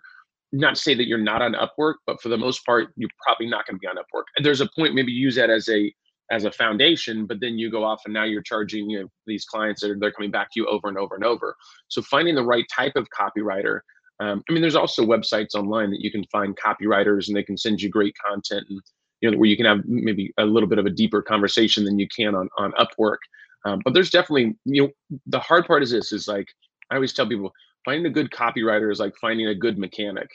[0.53, 3.49] not to say that you're not on Upwork, but for the most part, you're probably
[3.49, 4.25] not going to be on Upwork.
[4.43, 5.95] There's a point maybe use that as a
[6.33, 9.45] as a foundation, but then you go off and now you're charging you know these
[9.45, 11.55] clients that are they're coming back to you over and over and over.
[11.87, 13.81] So finding the right type of copywriter.
[14.21, 17.57] Um, I mean, there's also websites online that you can find copywriters and they can
[17.59, 18.81] send you great content and
[19.21, 21.99] you know where you can have maybe a little bit of a deeper conversation than
[21.99, 23.19] you can on on Upwork.
[23.65, 26.47] Um, but there's definitely you know the hard part is this is like
[26.91, 27.53] I always tell people
[27.85, 30.29] finding a good copywriter is like finding a good mechanic.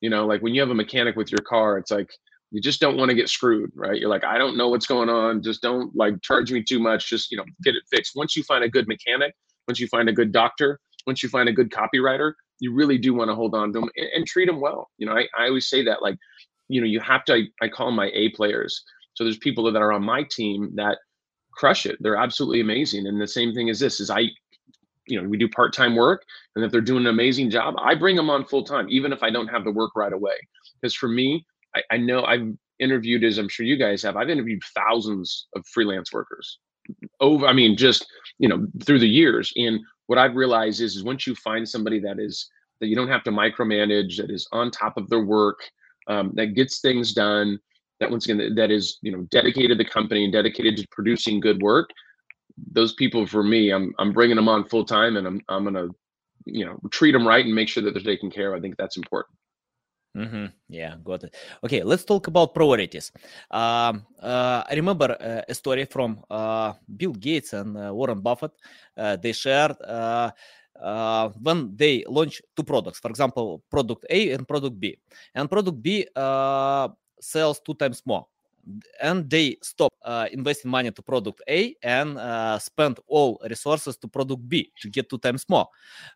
[0.00, 2.10] You know, like when you have a mechanic with your car, it's like
[2.50, 3.98] you just don't want to get screwed, right?
[3.98, 5.42] You're like, I don't know what's going on.
[5.42, 7.08] Just don't like charge me too much.
[7.08, 8.12] Just, you know, get it fixed.
[8.14, 9.34] Once you find a good mechanic,
[9.66, 13.12] once you find a good doctor, once you find a good copywriter, you really do
[13.12, 14.90] want to hold on to them and, and treat them well.
[14.96, 16.16] You know, I, I always say that like,
[16.68, 18.82] you know, you have to, I, I call them my A players.
[19.12, 20.98] So there's people that are on my team that
[21.52, 21.96] crush it.
[22.00, 23.06] They're absolutely amazing.
[23.06, 24.30] And the same thing is this is I
[25.06, 26.22] you know we do part-time work
[26.56, 29.22] and if they're doing an amazing job i bring them on full time even if
[29.22, 30.36] i don't have the work right away
[30.80, 31.44] because for me
[31.76, 32.48] I, I know i've
[32.80, 36.58] interviewed as i'm sure you guys have i've interviewed thousands of freelance workers
[37.20, 38.06] over i mean just
[38.38, 41.98] you know through the years and what i've realized is, is once you find somebody
[41.98, 42.48] that is
[42.80, 45.60] that you don't have to micromanage that is on top of their work
[46.08, 47.58] um, that gets things done
[48.00, 51.40] that once again that is you know dedicated to the company and dedicated to producing
[51.40, 51.88] good work
[52.72, 55.88] those people for me i'm i'm bringing them on full time and i'm i'm to
[56.46, 58.58] you know treat them right and make sure that they're taken care of.
[58.58, 59.36] I think that's important
[60.16, 60.46] Mm-hmm.
[60.68, 61.34] Yeah, got it.
[61.64, 63.10] Okay, let's talk about priorities.
[63.50, 68.52] Uh, uh, I remember uh, a story from uh, Bill Gates and uh, Warren Buffett.
[68.96, 69.74] Uh, they shared
[71.42, 74.96] when they launch two products, for example, product A and product B,
[75.34, 76.06] and product B
[77.20, 78.26] sells two times more
[79.00, 84.08] and they stop uh, investing money to product A and uh, spend all resources to
[84.08, 85.68] product B to get two times more.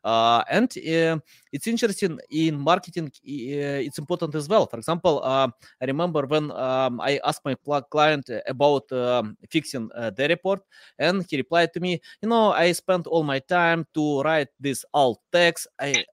[0.04, 3.10] Uh, and it's interesting in marketing.
[3.24, 4.66] it's important as well.
[4.66, 5.50] For example, I
[5.86, 7.56] remember when um, I asked my
[7.90, 10.60] client about um, fixing the report,
[10.98, 14.84] and he replied to me, "You know, I spent all my time to write this
[14.92, 15.66] alt text.
[15.80, 16.04] I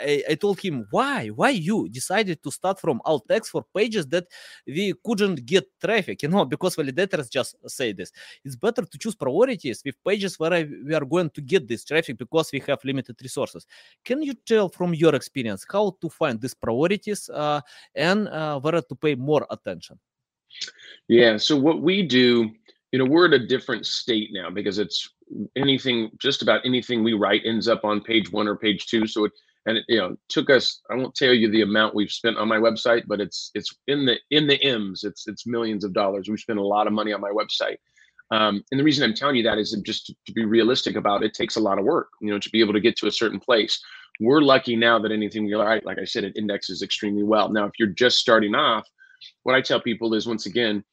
[0.00, 1.28] I, I, told him why?
[1.28, 4.26] Why you decided to start from alt text for pages that
[4.66, 6.22] we couldn't get traffic?
[6.22, 8.12] You know because validators just say this.
[8.44, 12.18] It's better to choose priorities with pages where we are going to get this traffic
[12.18, 13.66] because we have limited resources.
[14.04, 17.60] Can you tell from your experience how to find these priorities uh,
[17.94, 19.98] and uh, where to pay more attention?
[21.08, 22.50] Yeah so what we do
[22.92, 25.10] you know we're at a different state now because it's
[25.56, 29.06] anything just about anything we write ends up on page one or page two.
[29.06, 29.32] So it
[29.66, 32.48] and it you know took us i won't tell you the amount we've spent on
[32.48, 35.04] my website but it's it's in the in the m's.
[35.04, 36.28] It's it's millions of dollars.
[36.28, 37.76] We spent a lot of money on my website.
[38.30, 41.22] Um, and the reason i'm telling you that is just to, to be realistic about
[41.22, 43.06] it, it takes a lot of work you know to be able to get to
[43.06, 43.80] a certain place.
[44.20, 47.50] We're lucky now that anything we write like i said it indexes extremely well.
[47.50, 48.86] Now if you're just starting off
[49.42, 50.84] what i tell people is once again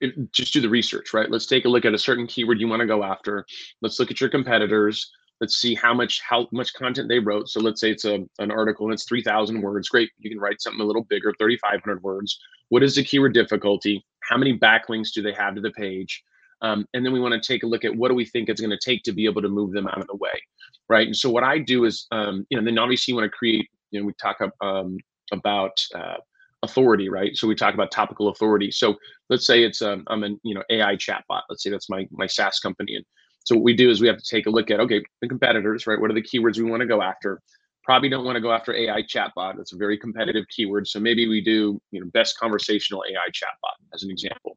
[0.00, 1.30] it, just do the research, right?
[1.30, 3.44] Let's take a look at a certain keyword you want to go after.
[3.82, 5.10] Let's look at your competitors.
[5.40, 7.48] Let's see how much how much content they wrote.
[7.48, 9.88] So let's say it's a an article and it's three thousand words.
[9.88, 12.38] Great, you can write something a little bigger, thirty five hundred words.
[12.68, 14.04] What is the keyword difficulty?
[14.20, 16.22] How many backlinks do they have to the page?
[16.62, 18.60] Um, and then we want to take a look at what do we think it's
[18.60, 20.42] going to take to be able to move them out of the way,
[20.90, 21.06] right?
[21.06, 23.66] And so what I do is, um, you know, then obviously you want to create.
[23.92, 24.98] You know, we talk um,
[25.32, 26.18] about uh,
[26.62, 27.36] authority, right?
[27.36, 28.70] So we talk about topical authority.
[28.70, 28.96] So
[29.28, 31.42] let's say it's um, I'm an you know AI chatbot.
[31.48, 33.04] Let's say that's my my SaaS company, and
[33.44, 35.86] so what we do is we have to take a look at okay the competitors,
[35.86, 36.00] right?
[36.00, 37.40] What are the keywords we want to go after?
[37.84, 39.56] Probably don't want to go after AI chatbot.
[39.56, 40.86] That's a very competitive keyword.
[40.86, 44.56] So maybe we do you know best conversational AI chatbot as an example.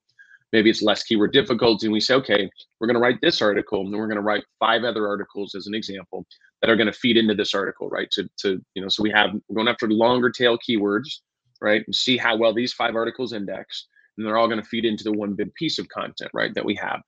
[0.51, 3.81] Maybe it's less keyword difficulty, and we say okay we're going to write this article,
[3.81, 6.25] and then we're going to write five other articles as an example
[6.61, 8.09] that are going to feed into this article, right?
[8.11, 11.21] To to you know so we have we're going after longer tail keywords
[11.63, 11.84] right?
[11.88, 13.88] And see how well these five articles index.
[14.17, 16.65] And they're all going to feed into the one big piece of content, right, that
[16.65, 17.02] we have.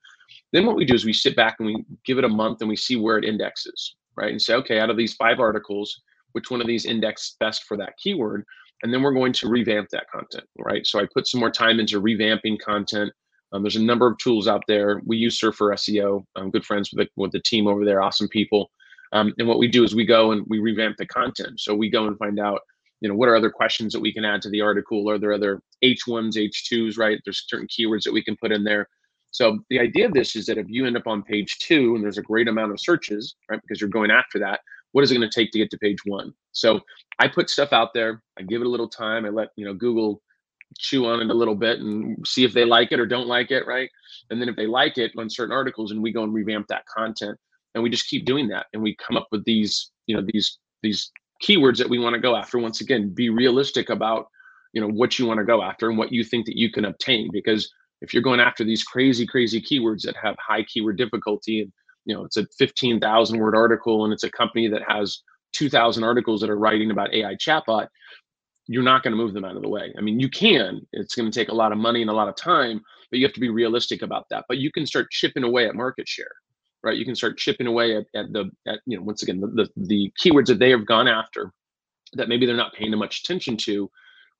[0.52, 2.68] Then what we do is we sit back and we give it a month and
[2.68, 4.30] we see where it indexes, right?
[4.30, 6.00] And say, okay, out of these five articles,
[6.32, 8.44] which one of these index best for that keyword?
[8.82, 10.86] And then we're going to revamp that content, right?
[10.86, 13.12] So I put some more time into revamping content.
[13.52, 15.00] Um, there's a number of tools out there.
[15.06, 16.24] We use Surfer SEO.
[16.34, 18.70] I'm good friends with the, with the team over there, awesome people.
[19.12, 21.60] Um, and what we do is we go and we revamp the content.
[21.60, 22.60] So we go and find out
[23.00, 25.08] you know what are other questions that we can add to the article?
[25.10, 27.20] Are there other h1s h2s right?
[27.24, 28.88] There's certain keywords that we can put in there.
[29.30, 32.02] So the idea of this is that if you end up on page two and
[32.02, 34.60] there's a great amount of searches right because you're going after that
[34.92, 36.32] what is it going to take to get to page one?
[36.52, 36.80] So
[37.18, 39.74] i put stuff out there i give it a little time i let you know
[39.74, 40.22] google
[40.78, 43.50] chew on it a little bit and see if they like it or don't like
[43.50, 43.90] it right?
[44.30, 46.86] And then if they like it on certain articles and we go and revamp that
[46.86, 47.38] content
[47.74, 50.58] and we just keep doing that and we come up with these you know these
[50.82, 51.10] these
[51.42, 54.26] keywords that we want to go after once again be realistic about
[54.72, 56.84] you know what you want to go after and what you think that you can
[56.84, 57.72] obtain because
[58.02, 61.72] if you're going after these crazy crazy keywords that have high keyword difficulty and
[62.04, 65.22] you know it's a 15,000 word article and it's a company that has
[65.52, 67.88] 2000 articles that are writing about AI chatbot
[68.68, 69.92] you're not going to move them out of the way.
[69.96, 70.80] I mean, you can.
[70.92, 73.24] It's going to take a lot of money and a lot of time, but you
[73.24, 74.44] have to be realistic about that.
[74.48, 76.32] But you can start chipping away at market share
[76.82, 76.96] right?
[76.96, 79.68] You can start chipping away at, at the at you know once again the, the,
[79.76, 81.52] the keywords that they have gone after
[82.12, 83.90] that maybe they're not paying much attention to,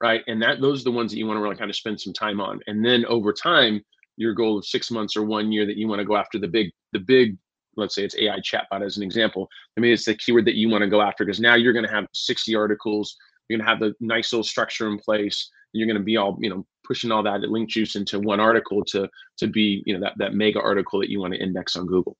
[0.00, 0.22] right?
[0.26, 2.12] And that those are the ones that you want to really kind of spend some
[2.12, 2.60] time on.
[2.66, 3.82] And then over time,
[4.16, 6.48] your goal of six months or one year that you want to go after the
[6.48, 7.36] big the big
[7.76, 9.48] let's say it's AI chatbot as an example.
[9.76, 11.84] I mean, it's the keyword that you want to go after because now you're going
[11.84, 13.16] to have 60 articles.
[13.48, 15.50] You're going to have the nice little structure in place.
[15.72, 18.82] You're going to be all, you know, pushing all that link juice into one article
[18.86, 19.08] to
[19.38, 22.16] to be, you know, that that mega article that you want to index on Google.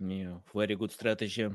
[0.00, 1.48] Yeah, very good strategy.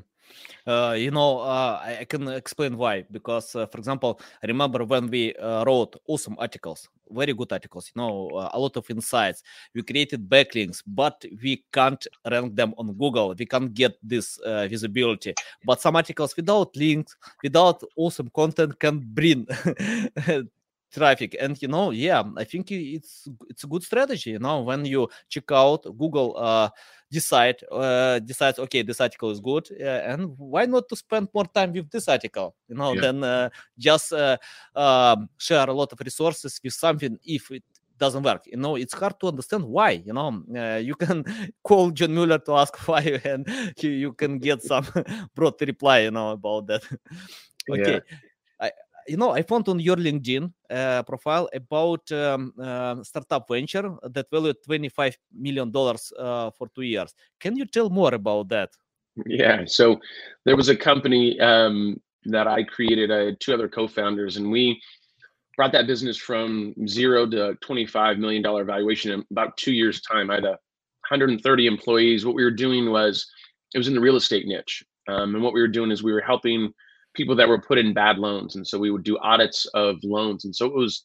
[0.66, 3.04] Uh, you know, uh, I, can explain why.
[3.10, 8.00] Because, uh, for example, I remember when we wrote awesome articles, very good articles, you
[8.00, 9.42] know, a lot of insights.
[9.74, 13.34] We created backlinks, but we can't rank them on Google.
[13.36, 15.34] We can't get this visibility.
[15.64, 19.46] But some articles without links, without awesome content can bring
[20.92, 24.84] traffic and you know yeah i think it's it's a good strategy you know when
[24.84, 26.68] you check out google uh
[27.10, 31.44] decide uh decides okay this article is good uh, and why not to spend more
[31.44, 32.54] time with this article?
[32.68, 33.00] You know Yeah.
[33.00, 34.36] than uh, just uh,
[34.76, 37.64] um, share a lot of resources with something if it
[37.98, 38.42] doesn't work.
[38.46, 41.24] You know it's hard to understand why you know uh, you can
[41.64, 43.46] call john mueller to ask why and
[43.78, 44.86] you, you can get some
[45.34, 46.82] broad reply you know about that.
[47.68, 48.00] Okay.
[48.00, 48.29] I,
[49.08, 54.26] you know i found on your linkedin uh, profile about um, uh, startup venture that
[54.30, 58.70] valued 25 million dollars uh, for two years can you tell more about that
[59.26, 59.64] Yeah.
[59.66, 60.00] So
[60.44, 63.10] there was a company um, that I created.
[63.10, 64.80] I had two other co-founders, and we
[65.56, 70.30] brought that business from zero to $25 million valuation in about two years' time.
[70.30, 70.58] I had a
[71.08, 72.24] 130 employees.
[72.24, 73.26] What we were doing was
[73.74, 74.84] it was in the real estate niche.
[75.08, 76.72] Um, and what we were doing is we were helping
[77.14, 78.56] people that were put in bad loans.
[78.56, 80.44] And so we would do audits of loans.
[80.44, 81.04] And so it was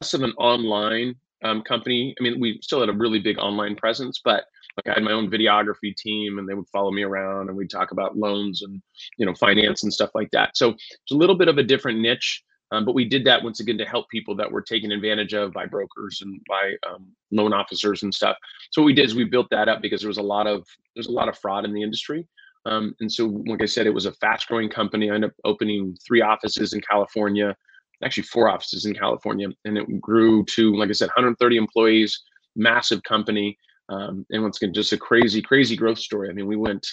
[0.00, 1.14] less of an online
[1.44, 2.14] um, company.
[2.18, 4.44] I mean, we still had a really big online presence, but
[4.76, 7.70] like I had my own videography team and they would follow me around and we'd
[7.70, 8.80] talk about loans and,
[9.16, 10.56] you know, finance and stuff like that.
[10.56, 12.42] So it's a little bit of a different niche.
[12.70, 15.52] Um, but we did that once again to help people that were taken advantage of
[15.52, 18.36] by brokers and by um, loan officers and stuff.
[18.70, 20.66] So what we did is we built that up because there was a lot of
[20.94, 22.28] there's a lot of fraud in the industry.
[22.68, 25.10] Um, and so, like I said, it was a fast growing company.
[25.10, 27.56] I ended up opening three offices in California,
[28.04, 32.20] actually four offices in California, and it grew to, like I said, 130 employees,
[32.56, 33.56] massive company.
[33.88, 36.28] Um, and once again, just a crazy, crazy growth story.
[36.28, 36.86] I mean, we went,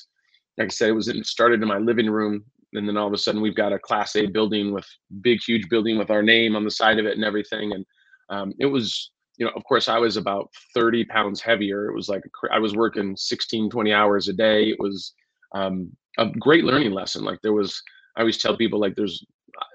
[0.58, 3.14] like I said, it was it started in my living room, and then all of
[3.14, 4.88] a sudden we've got a Class A building with
[5.20, 7.74] big, huge building with our name on the side of it and everything.
[7.74, 7.86] And
[8.30, 11.90] um, it was, you know, of course, I was about 30 pounds heavier.
[11.90, 14.70] It was like I was working 16, 20 hours a day.
[14.70, 15.14] It was
[15.56, 17.24] um, a great learning lesson.
[17.24, 17.82] Like there was,
[18.16, 19.26] I always tell people like there's,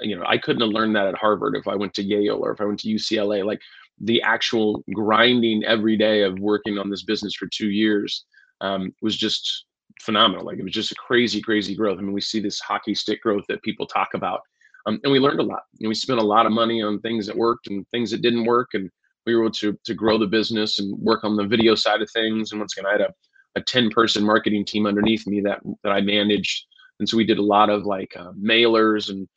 [0.00, 2.52] you know, I couldn't have learned that at Harvard if I went to Yale or
[2.52, 3.44] if I went to UCLA.
[3.44, 3.60] Like
[3.98, 8.24] the actual grinding every day of working on this business for two years
[8.60, 9.64] um, was just
[10.02, 10.44] phenomenal.
[10.44, 11.98] Like it was just a crazy, crazy growth.
[11.98, 14.40] I mean, we see this hockey stick growth that people talk about,
[14.86, 15.62] um, and we learned a lot.
[15.80, 18.44] And we spent a lot of money on things that worked and things that didn't
[18.44, 18.90] work, and
[19.26, 22.10] we were able to to grow the business and work on the video side of
[22.10, 22.52] things.
[22.52, 23.14] And once again, I had a
[23.56, 26.66] a 10 person marketing team underneath me that that I managed.
[26.98, 29.28] And so we did a lot of like uh, mailers and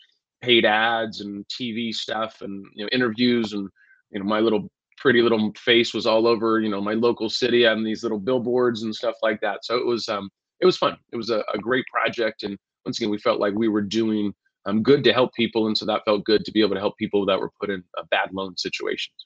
[0.42, 3.70] paid ads and TV stuff and you know interviews and
[4.12, 7.66] you know my little pretty little face was all over you know my local city
[7.66, 9.64] on these little billboards and stuff like that.
[9.64, 10.98] So it was um it was fun.
[11.12, 14.34] It was a, a great project and once again we felt like we were doing
[14.66, 16.98] um, good to help people and so that felt good to be able to help
[16.98, 19.26] people that were put in uh, bad loan situations.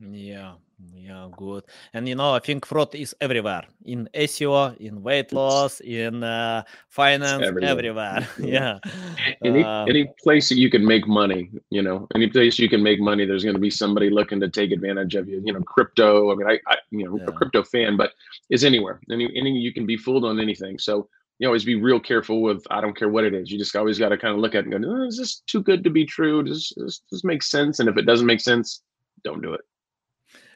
[0.00, 0.54] Yeah,
[0.94, 1.64] yeah, good.
[1.92, 6.62] And you know, I think fraud is everywhere in SEO, in weight loss, in uh,
[6.88, 7.70] finance, everywhere.
[7.70, 8.28] everywhere.
[8.38, 8.78] yeah.
[9.44, 12.82] any Uh, any place that you can make money you know any place you can
[12.82, 15.60] make money there's going to be somebody looking to take advantage of you you know
[15.60, 17.24] crypto i mean i, I you know Yeah.
[17.28, 18.12] a crypto fan but
[18.50, 22.00] is anywhere any, any you can be fooled on anything so you always be real
[22.00, 24.40] careful with i don't care what it is you just always got to kind of
[24.40, 27.02] look at it and go oh, is this too good to be true does does
[27.10, 28.82] this make sense and if it doesn't make sense
[29.24, 29.60] don't do it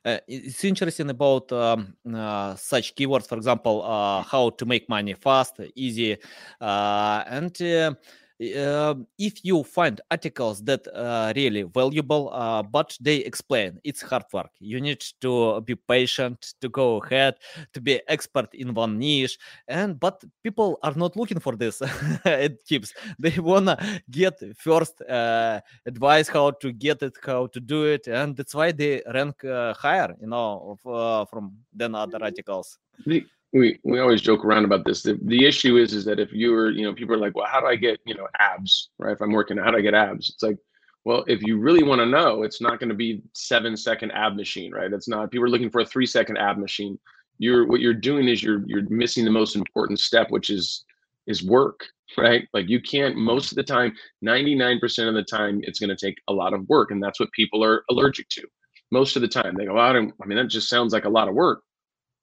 [0.05, 5.15] uh, it's interesting about um, uh, such keywords for example uh, how to make money
[5.15, 6.17] fast easy
[6.61, 7.95] and uh,
[8.39, 14.51] if you find articles that are really valuable uh, but they explain it's hard work.
[14.59, 17.35] You need to be patient to go ahead
[17.73, 21.83] to be expert in one niche and but people are not looking for this
[22.69, 22.95] tips.
[23.19, 23.77] They wanna
[24.11, 28.73] get first uh, advice how to get it how to do it and that's why
[28.73, 32.79] they rank uh, higher you know of, uh, from than other articles.
[33.07, 35.03] The, we we always joke around about this.
[35.03, 37.47] The, the issue is is that if you were, you know, people are like, well,
[37.47, 39.13] how do I get, you know, abs, right?
[39.13, 40.31] If I'm working, how do I get abs?
[40.31, 40.59] It's like,
[41.05, 44.37] well, if you really want to know, it's not going to be seven second ab
[44.37, 44.93] machine, right?
[44.93, 45.31] It's not.
[45.31, 46.99] People are looking for a three second ab machine.
[47.39, 50.85] You're what you're doing is you're you're missing the most important step, which is
[51.27, 51.85] is work,
[52.17, 52.49] right?
[52.55, 53.95] Like you can't most of the time,
[54.25, 57.31] 99% of the time, it's going to take a lot of work, and that's what
[57.33, 58.43] people are allergic to.
[58.91, 60.15] Most of the time, they go, I don't.
[60.23, 61.63] I mean, that just sounds like a lot of work.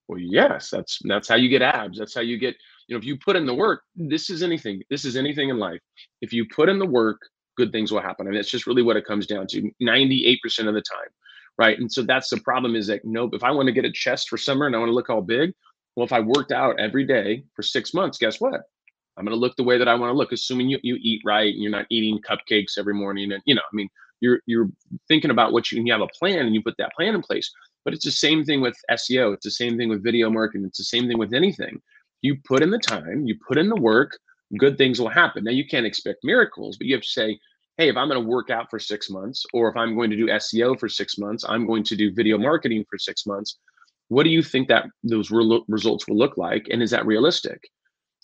[0.09, 1.99] Well, yes, that's that's how you get abs.
[1.99, 2.55] That's how you get,
[2.87, 4.83] you know, if you put in the work, this is anything.
[4.91, 5.81] This is anything in life.
[6.21, 7.21] If you put in the work,
[7.57, 8.27] good things will happen.
[8.27, 11.09] And it's just really what it comes down to 98% of the time.
[11.59, 11.79] Right.
[11.79, 14.29] And so that's the problem is that nope, if I want to get a chest
[14.29, 15.53] for summer and I want to look all big,
[15.95, 18.61] Well, if I worked out every day for six months, guess what?
[19.17, 21.21] I'm going to look the way that I want to look, assuming you, you eat
[21.25, 23.33] right and you're not eating cupcakes every morning.
[23.33, 23.89] And, you know, I mean,
[24.21, 24.69] you're, you're
[25.09, 27.21] thinking about what you, and you have a plan and you put that plan in
[27.21, 27.51] place.
[27.85, 29.33] But it's the same thing with SEO.
[29.33, 30.67] It's the same thing with video marketing.
[30.67, 31.81] It's the same thing with anything.
[32.21, 34.17] You put in the time, you put in the work,
[34.57, 35.43] good things will happen.
[35.43, 37.39] Now, you can't expect miracles, but you have to say,
[37.77, 40.17] hey, if I'm going to work out for six months, or if I'm going to
[40.17, 43.57] do SEO for six months, I'm going to do video marketing for six months.
[44.09, 46.67] What do you think that those re- results will look like?
[46.71, 47.63] And is that realistic?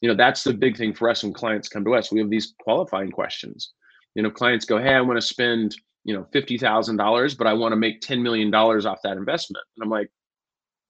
[0.02, 2.12] You know, that's the big thing for us when clients come to us.
[2.12, 3.72] We have these qualifying questions.
[4.14, 5.76] You know, clients go, hey, I want to spend,
[6.06, 9.66] you know, $50,000, but I want to make $10 million off that investment.
[9.76, 10.10] And I'm like,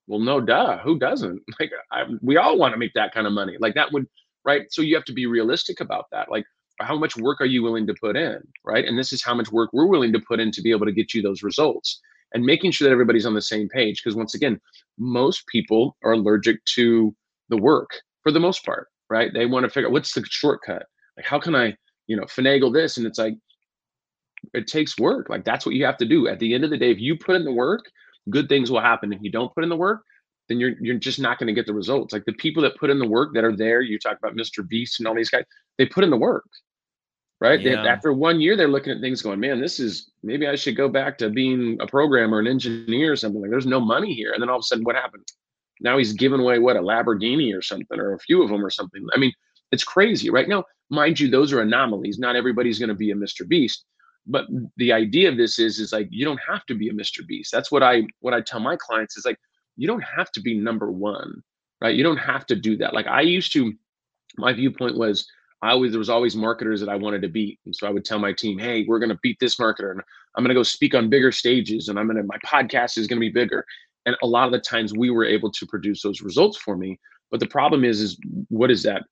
[0.07, 0.77] well, no, duh.
[0.79, 1.41] Who doesn't?
[1.59, 3.55] Like, I, we all want to make that kind of money.
[3.59, 4.05] Like, that would,
[4.43, 4.67] right?
[4.69, 6.29] So you have to be realistic about that.
[6.29, 6.45] Like,
[6.81, 9.51] how much work are you willing to put in right and this is how much
[9.51, 12.01] work we're willing to put in to be able to get you those results
[12.33, 14.59] and making sure that everybody's on the same page because once again
[14.97, 17.15] most people are allergic to
[17.49, 17.91] the work
[18.23, 20.83] for the most part right they want to figure out what's the shortcut
[21.17, 21.73] like how can i
[22.07, 23.35] you know finagle this and it's like
[24.53, 26.77] it takes work like that's what you have to do at the end of the
[26.77, 27.85] day if you put in the work
[28.29, 30.01] good things will happen if you don't put in the work
[30.47, 32.89] then you're you're just not going to get the results like the people that put
[32.89, 35.43] in the work that are there you talk about mr beast and all these guys
[35.77, 36.45] they put in the work
[37.41, 37.61] right?
[37.61, 37.81] Yeah.
[37.83, 40.75] They, after one year, they're looking at things going, man, this is maybe I should
[40.75, 43.41] go back to being a programmer, an engineer, or something.
[43.41, 44.31] Like there's no money here.
[44.33, 45.23] And then all of a sudden, what happened?
[45.81, 48.69] Now he's giving away what a Lamborghini or something, or a few of them or
[48.69, 49.05] something.
[49.13, 49.33] I mean,
[49.71, 50.47] it's crazy, right?
[50.47, 52.17] Now, mind you, those are anomalies.
[52.17, 53.47] Not everybody's going to be a Mr.
[53.47, 53.85] Beast.
[54.27, 54.47] But
[54.77, 57.25] the idea of this is, is like you don't have to be a Mr.
[57.25, 57.51] Beast.
[57.51, 59.39] That's what I what I tell my clients is like
[59.77, 61.43] you don't have to be number one,
[61.81, 61.95] right?
[61.95, 62.93] You don't have to do that.
[62.93, 63.73] Like I used to,
[64.37, 65.27] my viewpoint was
[65.61, 68.05] I always there was always marketers that I wanted to beat, and so I would
[68.05, 70.01] tell my team, "Hey, we're going to beat this marketer, and
[70.35, 73.07] I'm going to go speak on bigger stages, and I'm going to my podcast is
[73.07, 73.65] going to be bigger."
[74.05, 76.99] And a lot of the times we were able to produce those results for me.
[77.31, 78.19] But the problem is, is
[78.49, 79.03] what is that?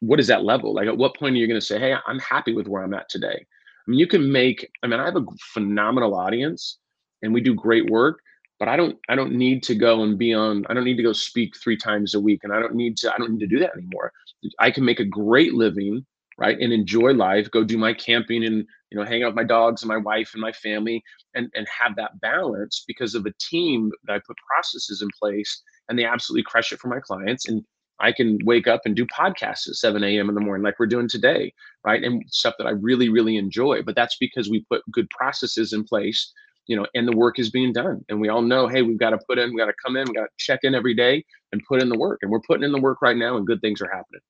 [0.00, 0.74] What is that level?
[0.74, 2.94] Like, at what point are you going to say, "Hey, I'm happy with where I'm
[2.94, 3.46] at today"?
[3.86, 4.68] I mean, you can make.
[4.82, 6.78] I mean, I have a phenomenal audience,
[7.22, 8.20] and we do great work
[8.58, 11.02] but I don't I don't need to go and be on I don't need to
[11.02, 13.46] go speak three times a week and I don't need to I don't need to
[13.46, 14.12] do that anymore.
[14.58, 16.04] I can make a great living,
[16.38, 16.58] right?
[16.58, 19.82] And enjoy life, go do my camping and you know hang out with my dogs
[19.82, 21.02] and my wife and my family
[21.34, 25.62] and and have that balance because of a team that I put processes in place
[25.88, 27.62] and they absolutely crush it for my clients and
[28.00, 30.28] I can wake up and do podcasts at 7 a.m.
[30.28, 31.52] in the morning, like we're doing today,
[31.84, 32.02] right?
[32.02, 33.82] And stuff that I really, really enjoy.
[33.82, 36.32] But that's because we put good processes in place
[36.66, 38.04] you know, and the work is being done.
[38.08, 40.06] And we all know, hey, we've got to put in, we got to come in,
[40.08, 42.18] we got to check in every day and put in the work.
[42.22, 44.20] And we're putting in the work right now, and good things are happening.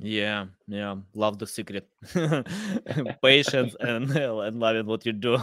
[0.00, 1.88] Yeah, yeah, love the secret,
[3.22, 5.34] patience and and loving what you do.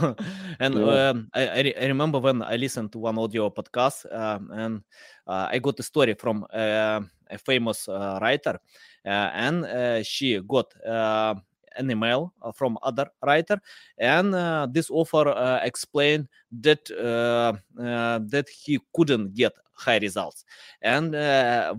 [0.60, 1.10] And yeah.
[1.10, 4.82] um, I, I remember when I listened to one audio podcast, um, and
[5.28, 8.58] uh, I got a story from uh, a famous uh, writer,
[9.06, 11.36] uh, and uh, she got uh,
[11.76, 13.60] an email uh, from other writer
[13.98, 20.46] and uh, this offer uh, explained that that he couldn't get high results
[20.82, 21.14] and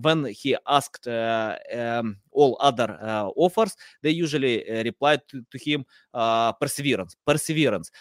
[0.03, 2.97] when he asked um, all other
[3.35, 5.85] offers they usually replied to, to him
[6.59, 7.91] perseverance perseverance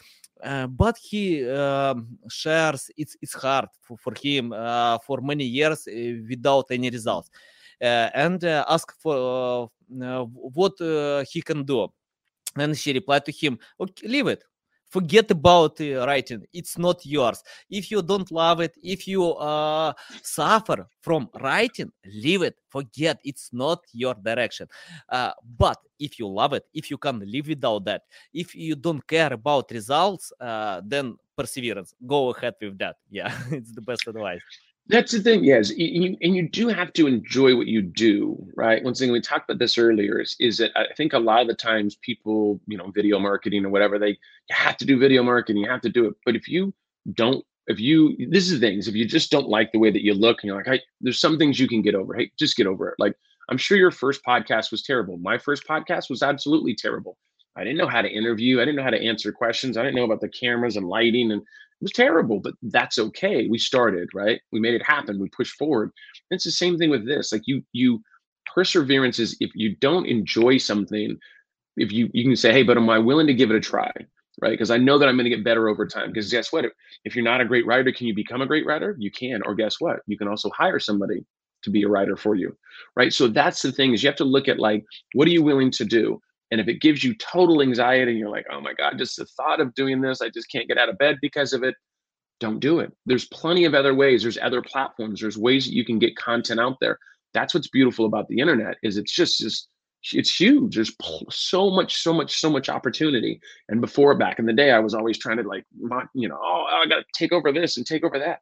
[0.43, 1.95] uh, but he uh,
[2.29, 5.89] shares it's it's hard for, for him uh, for many years
[6.29, 7.31] without any results
[7.81, 10.73] and ask for what
[11.29, 11.89] he can do.
[12.57, 14.43] And she replied to him, okay, leave it.
[14.97, 16.47] Forget about uh, writing.
[16.55, 17.43] It's not yours.
[17.69, 19.93] If you don't love it, if you uh,
[20.23, 22.57] suffer from writing, leave it.
[22.71, 23.21] Forget.
[23.23, 24.69] It's not your direction.
[25.11, 29.07] Uh, but if you love it, if you can live without that, if you don't
[29.07, 31.93] care about results, uh, then perseverance.
[32.07, 32.97] Go ahead with that.
[33.11, 34.41] Yeah, it's the best advice.
[34.89, 35.71] That's the thing, yes.
[35.71, 38.85] You, and you do have to enjoy what you do, right?
[38.85, 41.49] One thing we talked about this earlier is, is that I think a lot of
[41.49, 44.17] the times people, you know, video marketing or whatever, they
[44.51, 46.15] have to do video marketing, you have to do it.
[46.25, 46.73] But if you
[47.15, 50.05] don't, if you, this is the things, if you just don't like the way that
[50.05, 52.15] you look and you're like, hey, there's some things you can get over.
[52.15, 52.95] Hey, just get over it.
[53.01, 53.17] Like,
[53.49, 55.17] I'm sure your first podcast was terrible.
[55.19, 57.19] My first podcast was absolutely terrible.
[57.57, 58.61] I didn't know how to interview.
[58.61, 59.77] I didn't know how to answer questions.
[59.77, 61.43] I didn't know about the cameras and lighting and
[61.81, 63.49] it was terrible, but that's okay.
[63.49, 64.41] We started, right?
[64.51, 65.21] We made it happen.
[65.21, 65.91] We pushed forward.
[66.31, 67.33] And it's the same thing with this.
[67.33, 68.01] Like you, you
[68.55, 71.19] perseverance is if you don't enjoy something,
[71.77, 73.91] if you you can say, hey, but am I willing to give it a try?
[74.43, 74.51] Right.
[74.51, 76.09] Because I know that I'm going to get better over time.
[76.09, 76.67] Because guess what?
[77.05, 78.95] If you're not a great writer, can you become a great writer?
[78.99, 79.41] You can.
[79.47, 80.01] Or guess what?
[80.07, 81.25] You can also hire somebody
[81.63, 82.55] to be a writer for you.
[82.97, 83.13] Right.
[83.13, 85.71] So that's the thing is you have to look at like, what are you willing
[85.73, 86.21] to do?
[86.51, 89.27] And if it gives you total anxiety and you're like, oh my God, just the
[89.37, 91.75] thought of doing this, I just can't get out of bed because of it,
[92.39, 92.93] don't do it.
[93.07, 94.23] There's plenty of other ways.
[94.23, 95.21] There's other platforms.
[95.21, 96.99] There's ways that you can get content out there.
[97.35, 99.69] That's what's beautiful about the internet is it's just just
[100.13, 100.77] it's huge.
[100.77, 100.95] There's
[101.31, 103.41] so much, so much, so much opportunity.
[103.69, 105.65] And before, back in the day, I was always trying to like,
[106.15, 108.41] you know, oh, I got to take over this and take over that.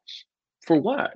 [0.65, 1.13] For what?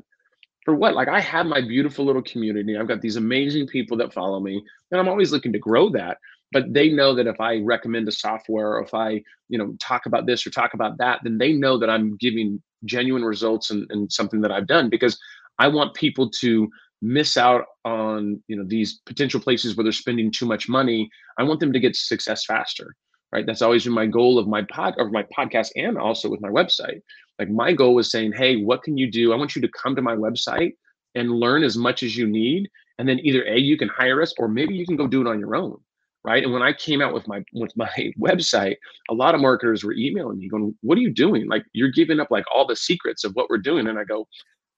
[0.66, 0.96] For what?
[0.96, 2.78] Like I have my beautiful little community.
[2.78, 6.18] I've got these amazing people that follow me, and I'm always looking to grow that.
[6.52, 10.06] But they know that if I recommend a software, or if I, you know, talk
[10.06, 13.86] about this or talk about that, then they know that I'm giving genuine results and,
[13.92, 15.20] and something that I've done because
[15.60, 16.70] I want people to
[17.02, 21.10] miss out on you know these potential places where they're spending too much money.
[21.38, 22.96] I want them to get success faster
[23.32, 23.46] right?
[23.46, 26.50] That's always been my goal of my pod of my podcast and also with my
[26.50, 27.02] website.
[27.38, 29.32] Like my goal was saying hey what can you do?
[29.34, 30.74] I want you to come to my website
[31.16, 34.34] and learn as much as you need and then either a you can hire us
[34.38, 35.80] or maybe you can go do it on your own
[36.24, 36.44] right?
[36.44, 37.90] And when i came out with my with my
[38.20, 38.78] website
[39.10, 41.48] a lot of marketers were emailing me going what are you doing?
[41.48, 43.88] Like you're giving up like all the secrets of what we're doing.
[43.88, 44.28] And i go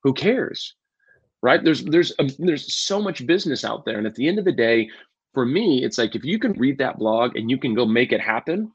[0.02, 0.74] who cares?
[1.42, 1.62] Right?
[1.62, 3.98] There's there's a, there's so much business out there.
[3.98, 4.88] And at the end of the day
[5.34, 8.12] for me it's like if you can read that blog and you can go make
[8.12, 8.70] it happen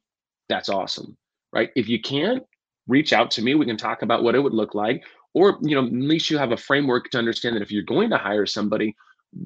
[0.50, 1.18] that's awesome
[1.54, 1.70] right?
[1.76, 2.44] If you can't
[2.88, 3.56] reach out to me.
[3.56, 5.04] We can talk about what it would look like.
[5.34, 8.10] Or you know at least you have a framework to understand that if you're going
[8.10, 8.96] to hire somebody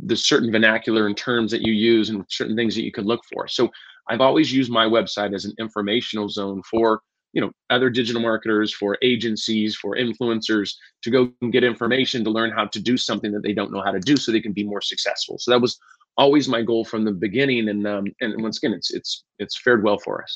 [0.04, 3.22] there's certain vernacular and terms that you use and certain things that you could look
[3.32, 3.48] for.
[3.48, 3.72] So
[4.10, 7.02] i've always used my website as an informational zone for
[7.34, 10.74] you know other digital marketers for agencies for influencers
[11.04, 13.82] to go and get information to learn how to do something that they don't know
[13.82, 15.38] how to do so they can be more successful.
[15.39, 15.80] So that was
[16.18, 19.84] always my goal from the beginning and um and once again it's it's it's fared
[19.84, 20.36] well for us.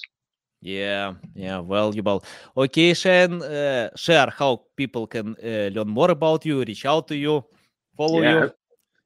[0.61, 2.23] Yeah yeah valuable
[2.55, 7.15] okay shane uh, share how people can uh, learn more about you reach out to
[7.15, 7.43] you
[7.97, 8.45] follow yeah.
[8.45, 8.51] you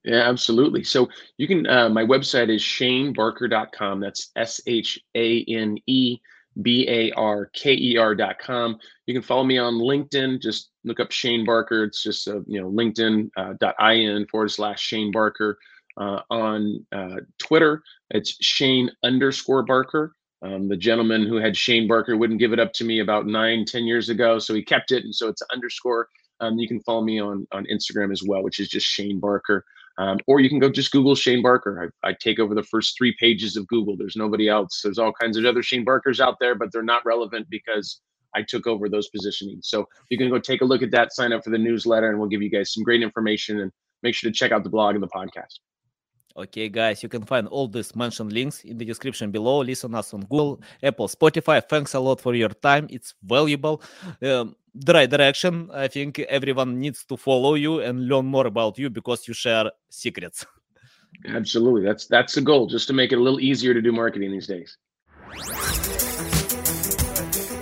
[0.03, 0.83] yeah, absolutely.
[0.83, 3.99] So you can, uh, my website is shanebarker.com.
[3.99, 6.19] That's S H A N E
[6.61, 8.77] B A R K E R dot com.
[9.05, 10.41] You can follow me on LinkedIn.
[10.41, 11.83] Just look up Shane Barker.
[11.83, 15.57] It's just a, you know, LinkedIn uh, forward slash Shane Barker.
[15.97, 20.15] Uh, on uh, Twitter, it's Shane underscore Barker.
[20.41, 23.65] Um, the gentleman who had Shane Barker wouldn't give it up to me about nine,
[23.65, 26.07] ten years ago, so he kept it, and so it's underscore.
[26.39, 29.65] Um, you can follow me on on Instagram as well, which is just Shane Barker.
[29.99, 31.91] Um, or you can go just Google Shane Barker.
[32.03, 33.97] I, I, take over the first three pages of Google.
[33.97, 34.79] There's nobody else.
[34.81, 37.99] There's all kinds of other Shane Barkers out there, but they're not relevant because
[38.33, 39.65] I took over those positionings.
[39.65, 42.17] So you can go take a look at that, sign up for the newsletter, and
[42.17, 43.59] we'll give you guys some great information.
[43.59, 45.59] And make sure to check out the blog and the podcast.
[46.37, 49.59] Okay, guys, you can find all these mentioned links in the description below.
[49.59, 51.61] Listen us on Google, Apple, Spotify.
[51.67, 52.87] Thanks a lot for your time.
[52.89, 53.81] It's valuable.
[54.21, 55.69] Um, the right direction.
[55.73, 59.71] I think everyone needs to follow you and learn more about you because you share
[59.89, 60.45] secrets.
[61.27, 61.83] Absolutely.
[61.83, 64.47] That's that's the goal, just to make it a little easier to do marketing these
[64.47, 64.77] days.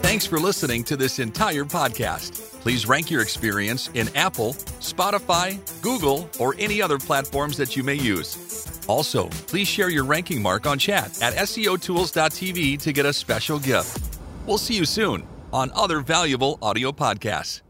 [0.01, 2.62] Thanks for listening to this entire podcast.
[2.62, 7.93] Please rank your experience in Apple, Spotify, Google, or any other platforms that you may
[7.93, 8.84] use.
[8.88, 14.20] Also, please share your ranking mark on chat at SEOtools.tv to get a special gift.
[14.45, 17.62] We'll see you soon on other valuable audio podcasts.